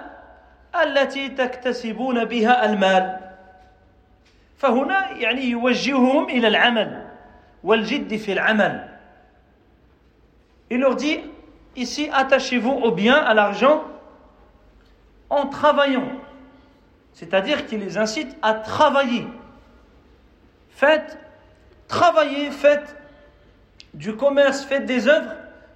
[0.84, 3.20] التي تكتسبون بها المال
[4.58, 7.06] فهنا يعني يوجههم الى العمل
[7.64, 8.98] والجد في العمل
[10.70, 11.22] Il leur dit,
[11.78, 13.86] ici, attachez-vous au bien, à l'argent,
[15.30, 16.12] en travaillant.
[17.14, 19.26] C'est-à-dire qu'il les incite à travailler.
[20.70, 21.18] Faites,
[21.88, 22.98] travaillez, faites
[23.94, 25.34] du commerce, faites des œuvres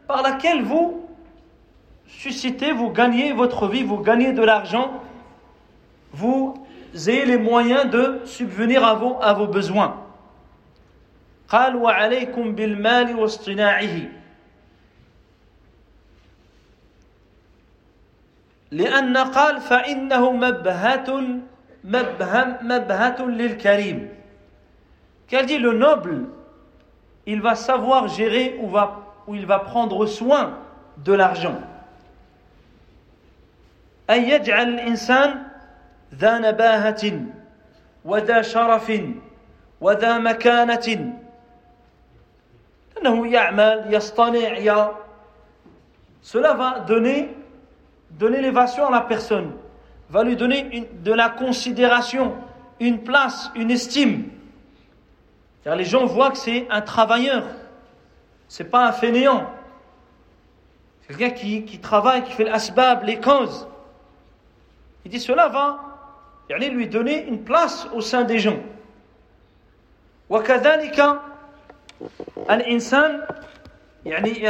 [0.07, 1.07] par laquelle vous
[2.07, 5.01] suscitez, vous gagnez votre vie, vous gagnez de l'argent,
[6.11, 6.65] vous
[7.07, 9.97] ayez les moyens de subvenir à vos, à vos besoins.
[18.71, 21.21] لأن قال فإنه مبهة
[21.83, 24.09] مبهم مبهة للكريم
[25.27, 26.25] Qu'elle dit le noble,
[27.25, 30.57] il va savoir gérer ou, va, ou il va prendre soin
[30.97, 31.55] de l'argent.
[34.09, 35.43] أن يجعل الإنسان
[36.15, 37.13] ذا نباهة
[38.05, 38.91] وذا شرف
[39.81, 41.15] وذا مكانة
[42.97, 44.91] أنه يعمل يصطنع
[46.21, 47.35] Cela va donner
[48.11, 49.53] de l'élévation à la personne,
[50.09, 52.35] va lui donner de la considération,
[52.79, 54.29] une place, une estime.
[55.65, 57.43] Car les gens voient que c'est un travailleur,
[58.47, 59.51] c'est pas un fainéant.
[61.01, 63.67] C'est quelqu'un qui, qui, travaille, qui fait l'asbab, les causes.
[65.05, 65.79] Il dit cela va
[66.57, 68.59] lui donner une place au sein des gens.
[70.29, 71.19] وكذلك
[72.49, 73.27] الإنسان
[74.05, 74.47] يعني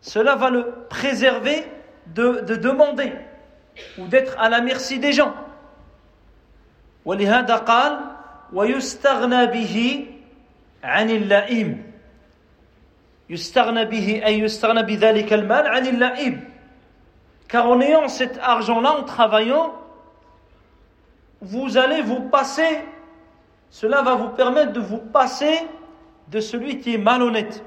[0.00, 1.66] cela va le préserver
[2.06, 3.12] de, de demander
[3.98, 5.34] ou d'être à la merci des gens
[7.04, 8.00] ولهذا قال
[8.52, 10.06] ويستغنى به
[10.84, 11.92] عن اللئيم
[13.30, 16.54] يستغنى به أي يستغنى بذلك المال عن اللئيم
[17.48, 19.74] car en ayant cet argent-là, en travaillant,
[21.40, 22.80] vous allez vous passer,
[23.70, 25.60] cela va vous permettre de vous passer
[26.28, 27.62] de celui qui est malhonnête,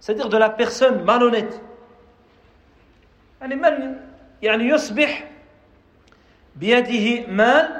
[0.00, 1.60] c'est-à-dire de la personne malhonnête.
[3.40, 3.96] يعني من
[4.42, 5.24] يعني يصبح
[6.56, 7.77] بيده مال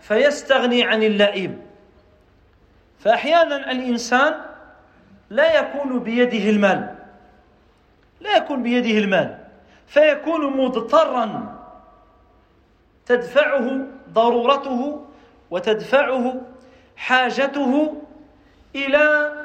[0.00, 1.66] فيستغني عن اللئيم.
[2.98, 4.34] فأحيانا الإنسان
[5.30, 6.94] لا يكون بيده المال.
[8.20, 9.38] لا يكون بيده المال.
[9.86, 11.56] فيكون مضطرا
[13.06, 15.06] تدفعه ضرورته
[15.50, 16.40] وتدفعه
[16.96, 18.02] حاجته
[18.74, 19.36] إلى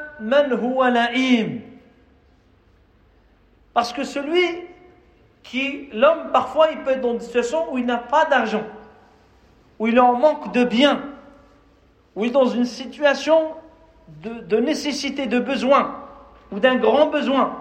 [3.73, 4.67] parce que celui
[5.43, 8.63] qui, l'homme, parfois, il peut être dans une situation où il n'a pas d'argent,
[9.81, 11.01] où il en manque de biens,
[12.15, 13.55] où il est dans une situation
[14.21, 16.05] de, de nécessité, de besoin,
[16.51, 17.57] ou d'un grand besoin.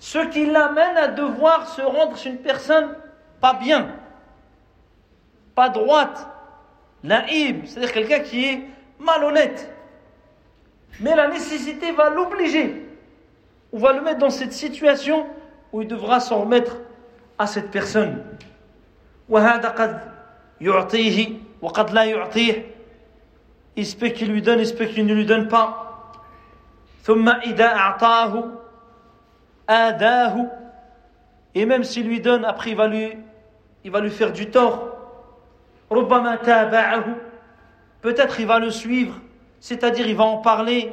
[0.00, 2.96] Ce qui l'amène à devoir se rendre chez une personne
[3.40, 3.94] pas bien,
[5.54, 6.26] pas droite,
[7.04, 8.64] naïve, c'est-à-dire quelqu'un qui est
[8.98, 9.72] malhonnête.
[10.98, 12.88] Mais la nécessité va l'obliger,
[13.70, 15.28] ou va le mettre dans cette situation
[15.72, 16.78] où il devra s'en remettre
[17.38, 18.20] à cette personne.
[23.77, 25.85] Il se peut qu'il lui donne, il se peut qu'il ne lui donne pas.
[27.05, 28.43] ثم إذا أعطاه
[29.69, 30.51] آذاه
[31.53, 33.13] et même s'il lui donne après il va lui
[33.83, 34.89] il va lui faire du tort
[35.91, 37.05] ربما تابعه
[38.01, 39.21] peut-être il va le suivre
[39.59, 40.91] c'est-à-dire il va en parler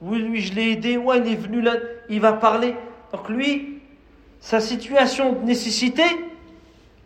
[0.00, 1.74] oui lui je l'ai aidé ouais il est venu là
[2.08, 2.74] il va parler
[3.12, 3.80] donc lui
[4.40, 6.02] sa situation de nécessité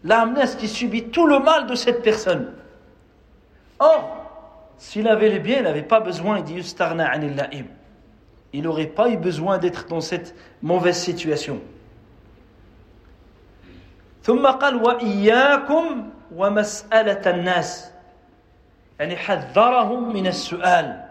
[0.05, 2.53] l'a amené à ce qu'il subit tout le mal de cette personne
[3.79, 4.19] or
[4.79, 7.67] s'il avait les biens il n'avait pas besoin il dit yustarna anil la'im
[8.53, 11.61] il n'aurait pas eu besoin d'être dans cette mauvaise situation.
[14.23, 17.91] ثم قال وإياكم ومسألة الناس
[19.01, 21.09] يعني حذرهم من السؤال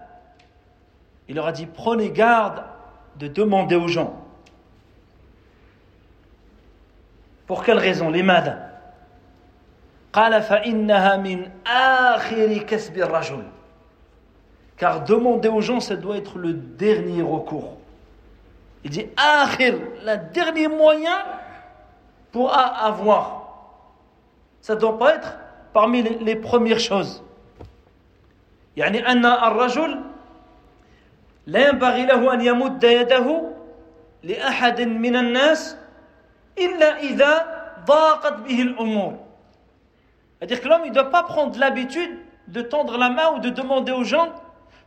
[1.28, 2.64] il leur a dit prenez garde
[3.18, 4.16] de demander aux gens
[7.48, 8.72] pour quelle raison لماذا
[10.16, 13.44] قال فإنها من آخر كسب الرجل
[14.82, 17.78] car demander aux gens, ça doit être le dernier recours.
[18.84, 21.20] Il dit Akhir, le dernier moyen
[22.32, 23.44] pour avoir.
[24.60, 25.38] Ça ne doit pas être
[25.72, 27.22] parmi les, premières choses.
[28.76, 30.02] يعني أن الرجل
[31.48, 33.42] لا ينبغي له أن يمد يده
[34.24, 35.78] لأحد من الناس
[36.58, 37.46] إلا إذا
[37.86, 39.14] ضاقت به الأمور.
[40.38, 42.18] C'est-à-dire que l'homme, il ne doit pas prendre l'habitude
[42.48, 44.34] de tendre la main ou de demander aux gens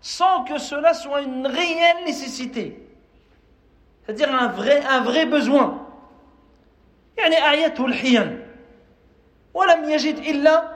[0.01, 2.81] sans que cela soit une réelle nécessité.
[4.03, 5.81] C'est-à-dire un vrai, un vrai besoin.
[7.19, 8.47] يعني أعيته الحين
[9.55, 10.75] ولم يجد إلا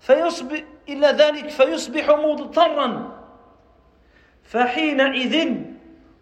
[0.00, 3.18] فيصبح إلا ذلك فيصبح مضطرا
[4.42, 5.54] فحينئذ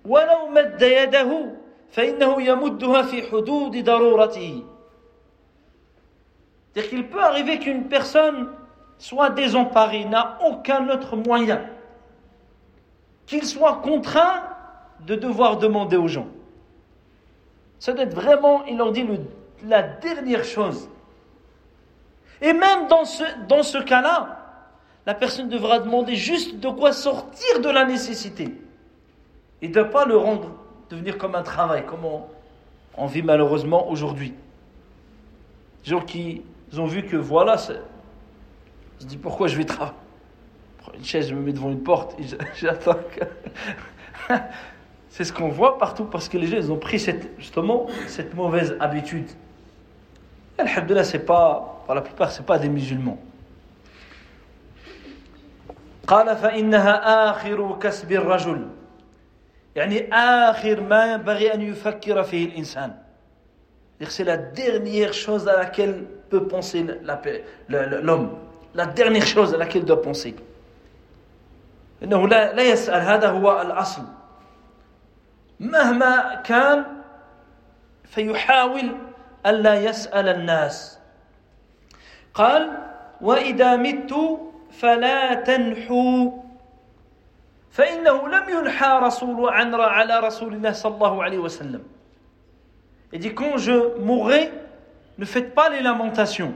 [0.05, 1.55] ولو مد يده
[1.91, 4.65] فإنه يمدها في حدود ضرورته
[6.80, 8.48] c'est-à-dire qu'il peut arriver qu'une personne
[8.98, 11.62] soit désemparée, n'a aucun autre moyen
[13.26, 14.44] qu'il soit contraint
[15.06, 16.28] de devoir demander aux gens.
[17.80, 19.06] Ça doit être vraiment, il leur dit,
[19.66, 20.90] la dernière chose.
[22.42, 24.38] Et même dans ce, dans ce cas-là,
[25.06, 28.56] la personne devra demander juste de quoi sortir de la nécessité.
[29.62, 30.52] Et de ne pas le rendre
[30.90, 32.06] devenir comme un travail, comme
[32.98, 34.34] on, vit malheureusement aujourd'hui.
[35.84, 36.42] Gens qui
[36.77, 37.73] ont vu que voilà, se
[39.01, 39.95] dit pourquoi je vais travailler
[40.97, 42.25] une chaise, je me mets devant une porte et
[42.57, 44.35] j'attends que...
[45.09, 48.35] C'est ce qu'on voit partout parce que les gens ils ont pris cette, justement cette
[48.35, 49.29] mauvaise habitude.
[50.59, 53.19] Alhamdulillah, c'est pas, pour la plupart, c'est pas des musulmans.
[56.07, 58.69] قال فإنها آخر كسب الرجل
[59.77, 62.95] يعني آخر ما ينبغي أن يفكر فيه الإنسان
[64.09, 66.87] c'est la dernière chose à laquelle peut penser
[67.69, 68.31] l'homme
[68.75, 70.35] la dernière chose à laquelle doit penser
[72.05, 74.03] إنه لا, لا يسأل هذا هو الأصل
[75.61, 76.85] مهما كان
[78.05, 78.97] فيحاول
[79.47, 80.99] ألا يسأل الناس
[82.35, 82.71] قال
[83.21, 84.15] وإذا مت
[84.71, 86.31] فلا تنحوا
[87.71, 91.83] فإنه لم ينحى رسول عن على رسول الله صلى الله عليه وسلم
[93.13, 94.51] Il dit quand je mourrai,
[95.19, 96.55] ne faites pas les lamentations.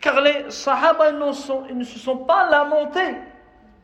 [0.00, 3.16] Car les sahaba ils ne se sont pas lamentés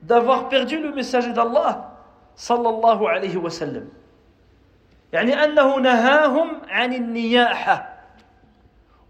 [0.03, 1.89] d'avoir perdu le messager d'Allah
[2.37, 3.89] صلى الله عليه وسلم
[5.12, 7.99] يعني أنه نهاهم عن النياحة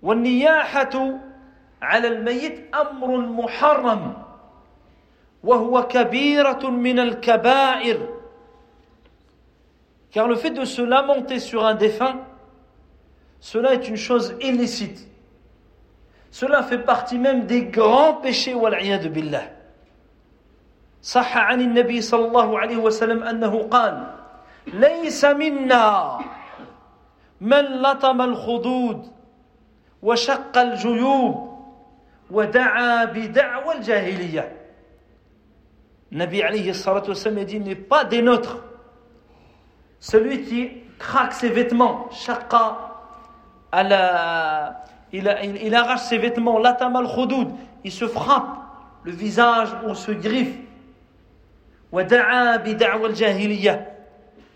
[0.03, 1.18] والنياحة
[1.83, 4.14] على الميت أمر محرم
[5.45, 8.09] وهو كبيرة من الكبائر
[10.11, 12.20] car le fait de se lamenter sur un défunt
[13.41, 15.09] cela est une chose illicite
[16.31, 19.51] cela fait partie même des grands péchés والعياذ بالله
[21.03, 24.14] صح عن النبي صلى الله عليه وسلم انه قال
[24.66, 26.18] ليس منا
[27.41, 29.12] من لطم الخدود
[30.03, 31.53] وشق الجيوب
[32.31, 34.57] ودعا بدعوى الجاهليه
[36.12, 38.62] النبي عليه الصلاه والسلام dit n'est pas des nôtres
[39.99, 42.09] celui qui craque ses vêtements
[43.73, 44.77] شق على
[45.12, 48.59] il, il, il arrache ses vêtements لطم الخدود il se frappe
[49.05, 50.57] le visage ou se griffe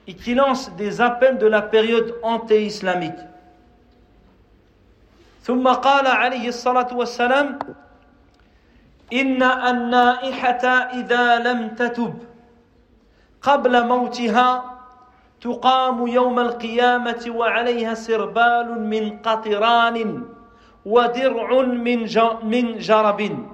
[0.09, 3.19] et qui lance des appels de la période anté-islamique.
[5.43, 7.59] ثم قال عليه الصلاة والسلام
[9.13, 10.67] إن النائحة
[10.99, 12.15] إذا لم تتب
[13.43, 14.49] قبل موتها
[15.41, 20.25] تقام يوم القيامة وعليها سربال من قطران
[20.85, 21.63] ودرع
[22.43, 23.47] من جرب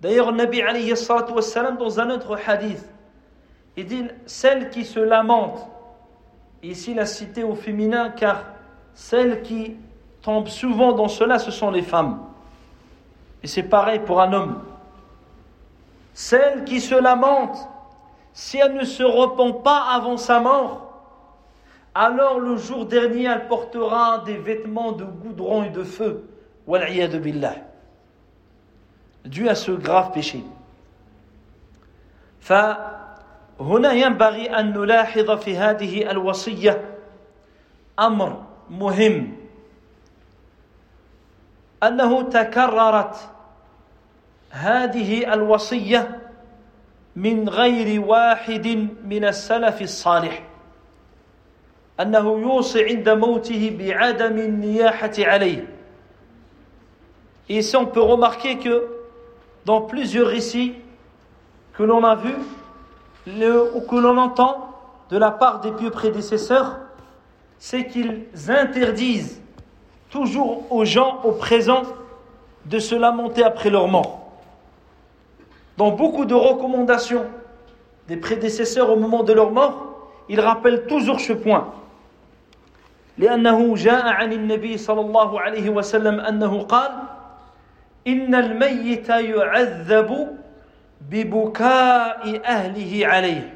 [0.00, 2.88] D'ailleurs, Nabi alayhi wassalam, dans un autre hadith,
[3.78, 5.64] Il dit celle qui se lamente.
[6.64, 8.42] Ici, la cité au féminin, car
[8.92, 9.76] celles qui
[10.20, 12.18] tombent souvent dans cela, ce sont les femmes.
[13.44, 14.62] Et c'est pareil pour un homme.
[16.12, 17.56] Celle qui se lamente,
[18.32, 20.88] si elle ne se repent pas avant sa mort,
[21.94, 26.28] alors le jour dernier, elle portera des vêtements de goudron et de feu.
[26.68, 27.56] de billah.
[29.24, 30.44] Dû à ce grave péché.
[32.40, 36.98] فهنا ينبغي أن نلاحظ في هذه الوصية
[37.98, 39.36] أمر مهم
[41.82, 43.16] أنه تكررت
[44.50, 46.21] هذه الوصية
[47.16, 50.42] من غير واحد من السلف الصالح
[52.00, 55.78] أنه يوصي عند موته بعدم النياحة عليه
[57.50, 58.86] Et ici, on peut remarquer que
[59.64, 60.74] dans plusieurs récits
[61.72, 62.36] que l'on a vus
[63.26, 64.68] ou que l'on entend
[65.10, 66.76] de la part des pieux prédécesseurs,
[67.58, 69.40] c'est qu'ils interdisent
[70.10, 71.82] toujours aux gens au présent
[72.66, 74.21] de se lamenter après leur mort.
[75.76, 77.26] Dans beaucoup de recommandations
[78.08, 81.72] des prédécesseurs au moment de leur mort, ils rappellent toujours ce point.
[83.18, 86.90] لأنه جاء عن النبي صلى الله عليه وسلم أنه قال
[88.06, 90.38] إن الميت يعذب
[91.10, 93.54] ببكاء أهله عليه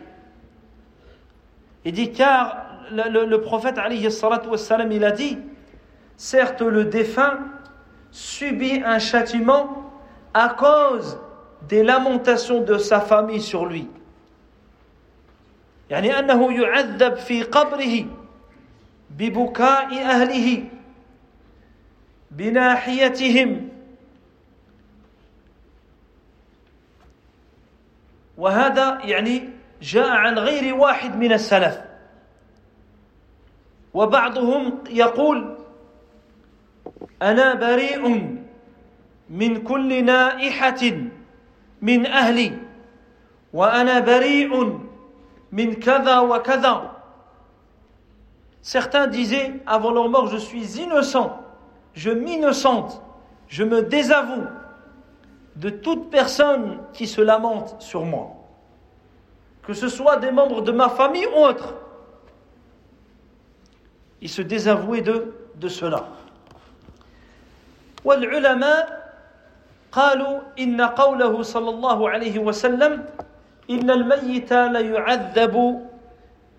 [1.84, 2.56] Il dit car
[2.92, 5.38] le, le, le prophète alayhi wassalam, il a dit
[6.16, 7.38] certes le défunt
[8.12, 9.90] subit un châtiment
[10.34, 11.18] à cause
[11.63, 13.87] des lamentations de sa famille sur lui.
[15.89, 18.05] يعني أنه يعذب في قبره
[19.09, 20.63] ببكاء أهله
[22.31, 23.69] بناحيتهم
[28.37, 29.49] وهذا يعني
[29.81, 31.81] جاء عن غير واحد من السلف
[33.93, 35.57] وبعضهم يقول
[37.21, 38.37] أنا بريء
[39.29, 40.83] من كل نائحه
[41.82, 42.58] من اهلي
[43.52, 44.80] وانا بريء
[45.52, 46.92] من كذا وكذا
[48.62, 51.36] Certains disaient avant leur mort, je suis innocent,
[51.94, 53.02] je m'innocente,
[53.48, 54.44] je me désavoue
[55.56, 58.36] de toute personne qui se lamente sur moi,
[59.64, 61.74] que ce soit des membres de ma famille ou autres.
[64.20, 66.06] Il se désavouait de, de cela.
[68.04, 69.02] والعلماء
[69.91, 73.05] قالوا إن قوله صلى الله عليه وسلم
[73.69, 75.85] إن الميت ليعذب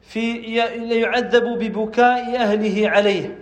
[0.03, 0.33] في
[0.77, 3.39] ليعذب ببكاء أهله عليه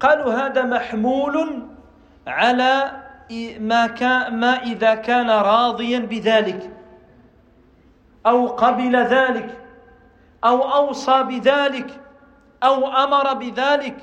[0.00, 1.62] قالوا هذا محمول
[2.26, 3.00] على
[3.60, 6.70] ما, كان ما إذا كان راضيا بذلك
[8.26, 9.58] أو قبل ذلك
[10.44, 12.00] أو أوصى بذلك
[12.62, 13.96] أو أمر بذلك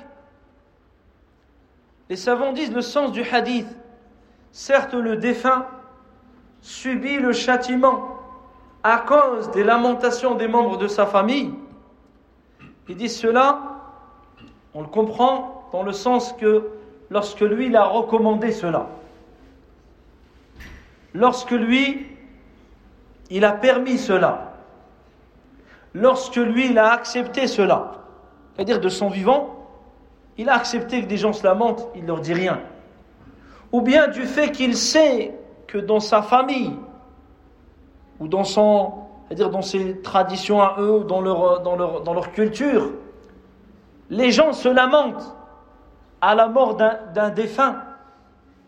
[2.09, 3.69] Les savants disent le sens du hadith.
[4.51, 5.65] Certes, le défunt
[6.61, 8.17] subit le châtiment
[8.83, 11.53] à cause des lamentations des membres de sa famille.
[12.89, 13.59] Ils disent cela,
[14.73, 16.67] on le comprend dans le sens que
[17.09, 18.87] lorsque lui, il a recommandé cela
[21.13, 22.07] lorsque lui,
[23.29, 24.53] il a permis cela,
[25.93, 27.93] lorsque lui, il a accepté cela,
[28.55, 29.67] c'est-à-dire de son vivant,
[30.37, 32.61] il a accepté que des gens se lamentent, il ne leur dit rien.
[33.71, 35.33] Ou bien du fait qu'il sait
[35.67, 36.75] que dans sa famille,
[38.19, 42.91] ou dans ses traditions à eux, dans leur, dans leur, culture,
[44.09, 45.35] les gens se lamentent
[46.19, 47.81] à la mort d'un défunt,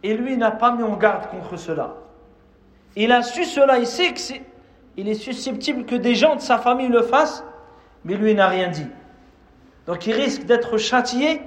[0.01, 1.93] et lui n'a pas mis en garde contre cela.
[2.95, 6.89] Il a su cela, il sait qu'il est, susceptible que des gens de sa famille
[6.89, 7.43] le fassent,
[8.05, 8.87] mais lui n'a rien dit.
[9.87, 11.41] Donc il risque d'être châtié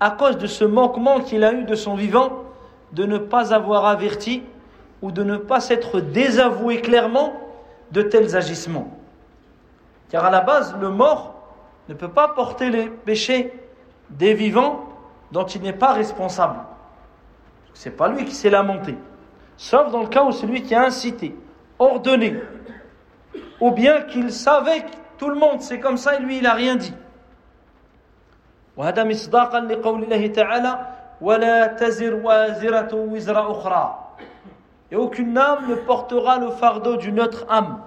[0.00, 2.44] à cause de ce manquement qu'il a eu de son vivant,
[2.93, 4.43] de ne pas avoir averti
[5.01, 7.33] ou de ne pas s'être désavoué clairement
[7.91, 8.97] de tels agissements.
[10.09, 11.35] Car à la base, le mort
[11.89, 13.53] ne peut pas porter les péchés
[14.09, 14.89] des vivants
[15.31, 16.59] dont il n'est pas responsable.
[17.73, 18.95] C'est pas lui qui s'est lamenté
[19.57, 21.35] sauf dans le cas où c'est lui qui a incité,
[21.79, 22.35] ordonné,
[23.59, 26.53] ou bien qu'il savait que tout le monde c'est comme ça et lui il n'a
[26.53, 26.93] rien dit.
[28.77, 30.79] وهذا مصداقا لقول الله تعالى
[31.22, 33.98] ولا تزر وازرة وزر أخرى.
[34.90, 37.78] Et aucune âme ne portera le fardeau d'une autre âme.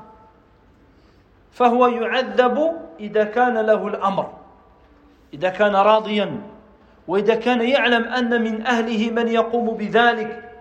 [1.52, 2.58] فهو يعذب
[3.00, 4.28] إذا كان له الأمر
[5.34, 6.42] إذا كان راضيا
[7.08, 10.52] وإذا كان يعلم أن من أهله من يقوم بذلك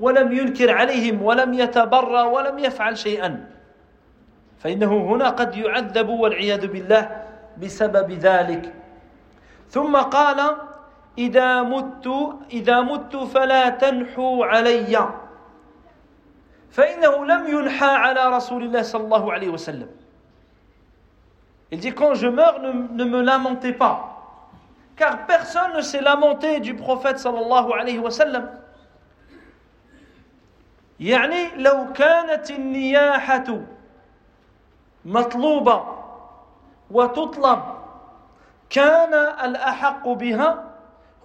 [0.00, 3.46] ولم ينكر عليهم ولم يتبرى ولم يفعل شيئا.
[4.60, 7.22] فإنه هنا قد يعذب والعياذ بالله
[7.62, 8.74] بسبب ذلك.
[9.70, 10.56] ثم قال
[11.18, 12.08] إذا مت
[12.50, 15.08] إذا مت فلا تنحوا علي.
[16.70, 19.88] فإنه لم ينحى على رسول الله صلى الله عليه وسلم.
[21.72, 24.06] Il dit quand je meurs ne, ne me lamentez pas.
[24.96, 28.60] Car personne ne s'est lamenté du prophète صلى الله عليه وسلم
[31.00, 33.44] يعني لو كانت النياحة
[35.04, 35.84] مطلوبة
[36.90, 37.62] وتطلب
[38.70, 40.69] كان الأحق بها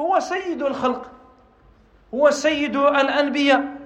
[0.00, 1.10] هو سيد الخلق
[2.14, 3.80] هو سيد الأنبياء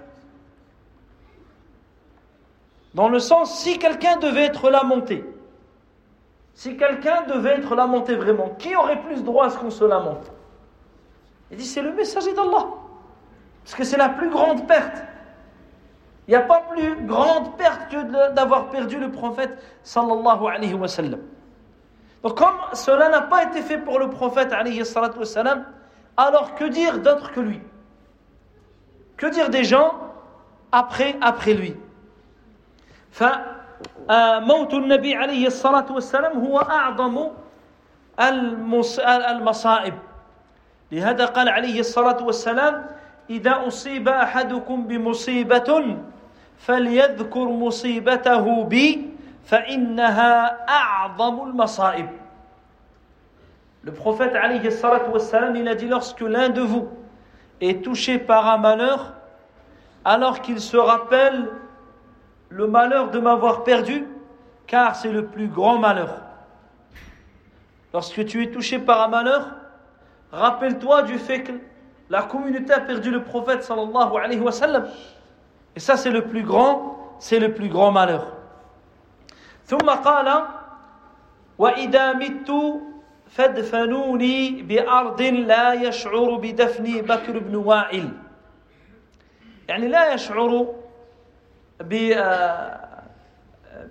[2.95, 5.25] Dans le sens, si quelqu'un devait être lamenté,
[6.55, 10.31] si quelqu'un devait être lamenté vraiment, qui aurait plus droit à ce qu'on se lamente
[11.51, 12.67] Il dit c'est le messager d'Allah.
[13.65, 15.03] Parce que c'est la plus grande perte.
[16.27, 20.89] Il n'y a pas plus grande perte que d'avoir perdu le prophète sallallahu alayhi wa
[20.89, 21.21] sallam.
[22.23, 25.67] Donc comme cela n'a pas été fait pour le prophète alayhi wa sallam,
[26.19, 27.61] alors que dire d'autre que lui
[29.17, 29.95] Que dire des gens
[30.73, 31.77] après, après lui
[33.15, 37.31] فموت النبي عليه الصلاة والسلام هو أعظم
[39.31, 39.95] المصائب
[40.93, 42.87] لهذا قال عليه الصلاة والسلام
[43.31, 45.97] إذا أصيب أحدكم بمصيبة
[46.59, 49.11] فليذكر مصيبته بي
[49.47, 52.09] فإنها أعظم المصائب
[53.83, 56.89] Le prophète alayhi salatu wassalam, il a dit lorsque l'un de vous
[57.61, 59.15] est touché par un malheur,
[60.05, 61.51] alors qu'il se rappelle
[62.49, 64.07] le malheur de m'avoir perdu,
[64.67, 66.23] car c'est le plus grand malheur.
[67.93, 69.49] Lorsque tu es touché par un malheur,
[70.33, 71.53] rappelle-toi du fait que
[72.11, 74.87] la communauté a perdu le prophète sallallahu alayhi wa sallam.
[75.77, 78.31] Et ça, c'est le plus grand, c'est le plus grand malheur.
[79.67, 80.29] ثم قال
[81.59, 82.51] وإذا مت
[83.29, 88.09] فادفنوني بأرض لا يشعر بدفن بكر بن وائل
[89.69, 90.75] يعني لا يشعر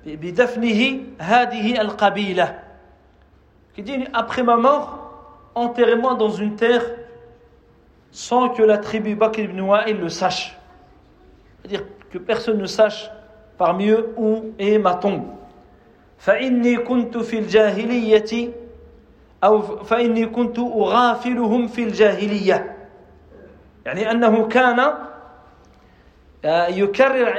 [0.05, 2.59] بدفنه هذه القبيلة
[3.75, 5.11] qui dit après ma mort
[5.55, 6.85] enterrez-moi dans une terre
[8.11, 10.55] sans que la tribu Bakr ibn Wa'il le sache
[11.59, 13.09] c'est-à-dire que personne ne sache
[13.57, 15.25] parmi eux où est ma tombe.
[16.17, 18.49] فإني كنت في الجاهلية
[19.44, 22.76] أو فإني كنت أغافلهم في الجاهلية
[23.86, 24.94] يعني أنه كان
[26.68, 27.36] يكرر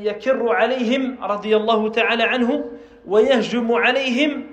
[0.00, 2.64] يكر عليهم رضي الله تعالى عنه
[3.06, 4.46] ويهجم عليهم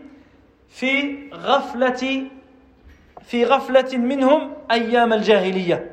[0.70, 2.28] في غفلة
[3.22, 5.92] في غفلة منهم أيام الجاهلية.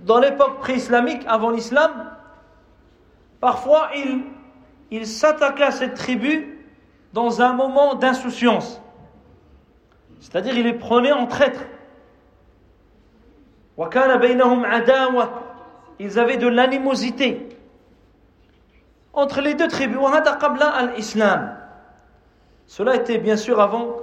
[0.00, 1.90] Dans l'époque pré-islamique, avant l'islam,
[3.40, 4.22] parfois il,
[4.90, 6.58] il s'attaquait à cette tribu
[7.12, 8.80] dans un moment d'insouciance.
[10.19, 11.61] C'est-à-dire, il les prenait en traître.
[15.99, 17.49] Ils avaient de l'animosité
[19.13, 19.99] entre les deux tribus.
[22.67, 23.95] Cela était bien sûr avant,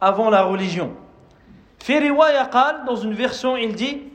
[0.00, 0.94] avant la religion.
[2.86, 4.12] Dans une version, il dit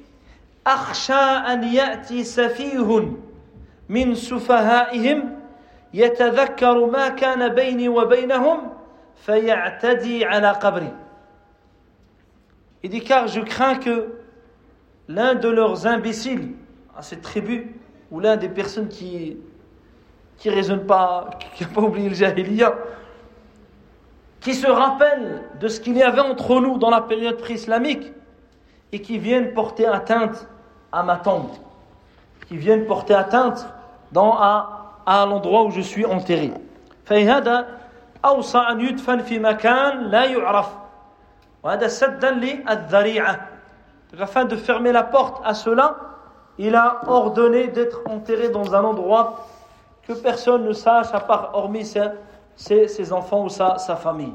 [0.68, 1.14] أخشى
[1.54, 3.12] أن يأتي سفيه
[3.90, 5.40] من سفهائهم
[5.94, 8.74] يتذكر ما كان بيني وبينهم
[9.26, 11.01] فيعتدي على قبري
[12.84, 14.14] Il dit car je crains que
[15.08, 16.54] l'un de leurs imbéciles
[16.98, 17.76] à cette tribu
[18.12, 19.38] ou l'un des personnes qui
[20.38, 22.76] qui raisonnent pas, qui n'ont pas oublié le jahiliya,
[24.40, 28.14] qui se rappellent de ce qu'il y avait entre nous dans la période pré-islamique
[28.92, 30.48] et qui viennent porter atteinte
[30.92, 31.50] à ma tombe,
[32.48, 33.68] qui viennent porter atteinte
[34.12, 36.54] dans, à, à l'endroit où je suis enterré.
[37.06, 37.68] فهذا
[38.26, 40.81] أوصى أن يدفن في مكان لا يعرف وهذا سدا للذريعة
[44.20, 45.98] afin de fermer la porte à cela
[46.58, 49.48] il a ordonné d'être enterré dans un endroit
[50.04, 52.10] que personne ne sache à part hormis ses,
[52.56, 54.34] ses, ses enfants ou sa, sa famille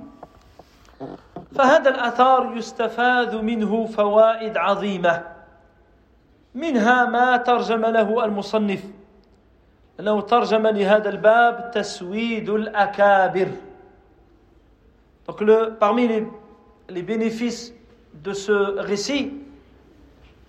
[1.54, 5.22] فهذا الأثار يستفاد منه فوائد عظيمة
[6.54, 8.84] منها ما ترجم له المصنف
[10.00, 13.48] أنه ترجم لهذا الباب تسويد الأكابر
[15.28, 16.26] Donc le, parmi les,
[16.88, 17.74] les bénéfices
[18.14, 19.32] de ce récit,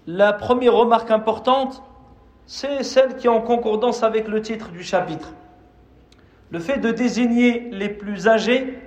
[0.07, 1.81] la première remarque importante,
[2.45, 5.33] c'est celle qui est en concordance avec le titre du chapitre.
[6.51, 8.79] Le fait de désigner les plus âgés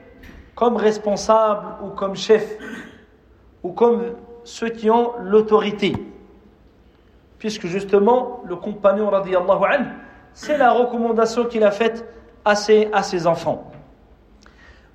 [0.55, 2.59] comme responsables ou comme chefs,
[3.63, 4.05] ou comme
[4.45, 5.95] ceux qui ont l'autorité
[7.39, 9.87] puisque justement le compagnon radiallahu anhu,
[10.33, 12.05] c'est la recommandation qu'il a faite
[12.45, 13.71] à ses, à ses enfants.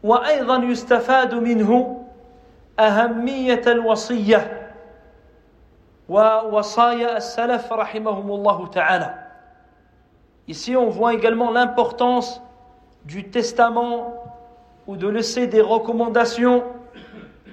[0.04, 2.02] وأيضا يستفاد منه
[2.80, 4.72] أهمية الوصية
[6.10, 9.14] ووصايا السلف رحمهم الله تعالى.
[10.48, 12.42] Ici, on voit également l'importance
[13.06, 14.14] du testament
[14.88, 16.64] ou de laisser des recommandations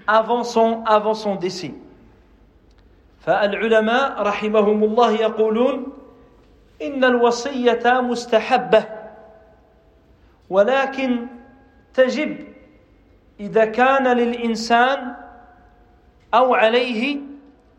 [0.06, 1.74] avant son, avant son décès.
[3.20, 5.86] فالعلماء رحمهم الله يقولون
[6.82, 8.84] إن الوصية مستحبة
[10.50, 11.26] ولكن
[11.94, 12.36] تجب
[13.40, 15.14] إذا كان للإنسان
[16.34, 17.20] أو عليه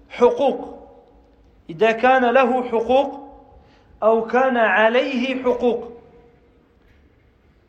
[0.09, 0.79] حقوق
[1.69, 3.19] إذا كان له حقوق
[4.03, 5.89] أو كان عليه حقوق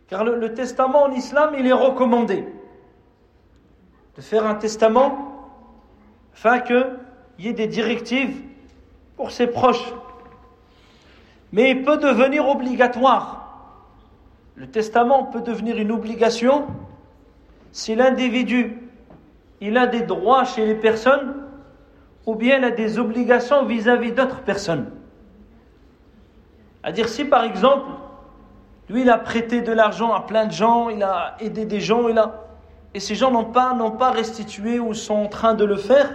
[0.08, 2.44] Car le, le, testament en islam, il est recommandé
[4.16, 5.30] de faire un testament
[6.34, 6.98] afin qu'il
[7.38, 8.42] y ait des directives
[9.16, 9.94] pour ses proches.
[11.52, 13.40] Mais il peut devenir obligatoire.
[14.56, 16.66] Le testament peut devenir une obligation
[17.75, 18.89] si l'individu
[19.59, 21.35] il a des droits chez les personnes
[22.25, 24.89] ou bien il a des obligations vis-à-vis d'autres personnes.
[26.81, 27.89] C'est-à-dire si par exemple,
[28.87, 32.07] lui il a prêté de l'argent à plein de gens, il a aidé des gens,
[32.07, 32.45] il a...
[32.93, 36.09] et ces gens n'ont pas, restitué ou sont en train de le faire,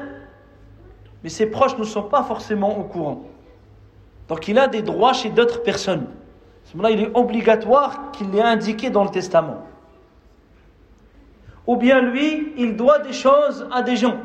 [1.23, 3.21] mais ses proches ne sont pas forcément au courant.
[4.29, 6.07] Donc il a des droits chez d'autres personnes.
[6.65, 9.67] À ce moment-là, il est obligatoire qu'il l'ait indiqué dans le testament.
[11.71, 14.17] Ou bien lui, il doit des choses à des gens.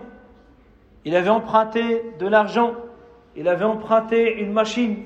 [1.04, 2.74] Il avait emprunté de l'argent,
[3.36, 4.98] il avait emprunté une machine,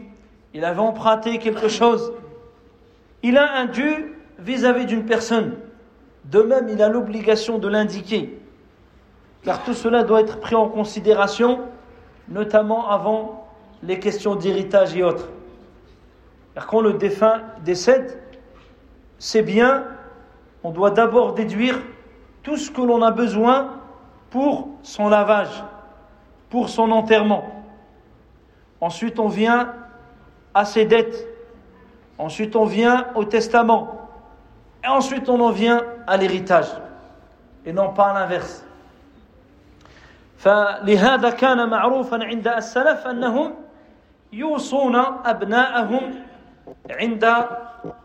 [0.53, 2.13] il avait emprunté quelque chose.
[3.23, 5.57] Il a un dû vis-à-vis d'une personne.
[6.23, 8.39] De même, il a l'obligation de l'indiquer.
[9.43, 11.59] Car tout cela doit être pris en considération,
[12.29, 13.49] notamment avant
[13.83, 15.27] les questions d'héritage et autres.
[16.53, 18.17] Car quand le défunt décède,
[19.17, 19.83] c'est bien,
[20.63, 21.77] on doit d'abord déduire
[22.48, 23.70] tout ce que l'on a besoin
[24.30, 25.64] pour son lavage,
[26.50, 27.44] pour son enterrement.
[28.80, 29.72] Ensuite, on vient
[30.52, 31.26] à ses dettes.
[32.18, 34.08] Ensuite, on vient au testament.
[34.84, 36.68] Et ensuite, on en vient à l'héritage.
[37.64, 38.64] Et non pas à l'inverse.
[40.44, 43.54] فلهذا كان معروفا عند السلف انهم
[44.32, 46.14] يوصون ابناءهم
[46.90, 47.46] عند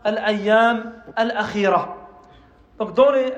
[0.06, 1.96] الايام الاخيره.
[2.78, 3.34] Donc dans les,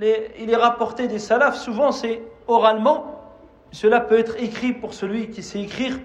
[0.00, 3.18] il est rapporté des salafs, souvent c'est oralement,
[3.70, 5.98] cela peut être écrit pour celui qui sait écrire,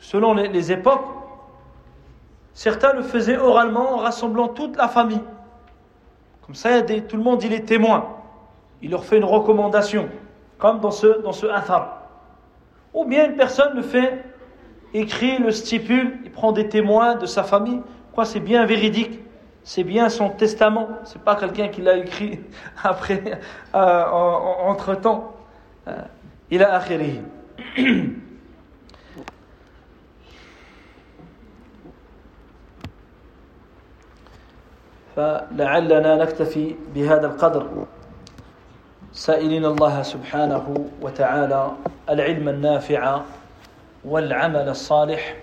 [0.00, 1.04] selon les, époques.
[2.52, 5.20] Certains le faisaient oralement en rassemblant toute la famille.
[6.46, 8.16] Comme ça, tout le monde il est témoin.
[8.82, 10.08] Il leur fait une recommandation,
[10.58, 11.46] comme dans ce, dans ce.
[12.92, 14.24] Ou bien une personne le fait,
[14.92, 17.82] écrit, le stipule, il prend des témoins de sa famille.
[18.12, 19.20] Quoi, c'est bien véridique.
[19.64, 20.88] C'est bien son testament.
[21.04, 22.38] C'est pas quelqu'un qui l'a écrit
[22.84, 23.40] après,
[23.74, 25.34] euh, entre temps.
[25.88, 26.02] Euh,
[26.50, 27.20] il a akhiri.
[35.16, 37.86] فلعلنا نكتفي بهذا القدر
[39.12, 41.72] سائلين الله سبحانه وتعالى
[42.10, 43.20] العلم النافع
[44.04, 45.36] والعمل الصالح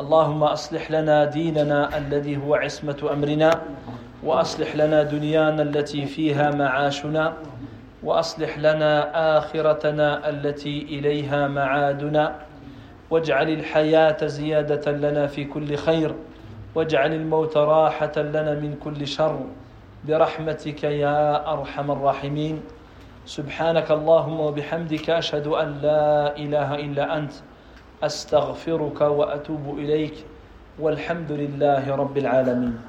[0.00, 3.62] اللهم أصلح لنا ديننا الذي هو عصمة أمرنا
[4.22, 7.32] وأصلح لنا دنيانا التي فيها معاشنا
[8.02, 8.92] وأصلح لنا
[9.38, 12.36] آخرتنا التي إليها معادنا.
[13.10, 16.14] واجعل الحياة زيادة لنا في كل خير
[16.74, 19.40] واجعل الموت راحة لنا من كل شر.
[20.04, 22.60] برحمتك يا أرحم الراحمين.
[23.26, 27.32] سبحانك اللهم وبحمدك أشهد أن لا إله إلا أنت.
[28.02, 30.14] أستغفرك وأتوب إليك
[30.78, 32.80] والحمد لله رب العالمين.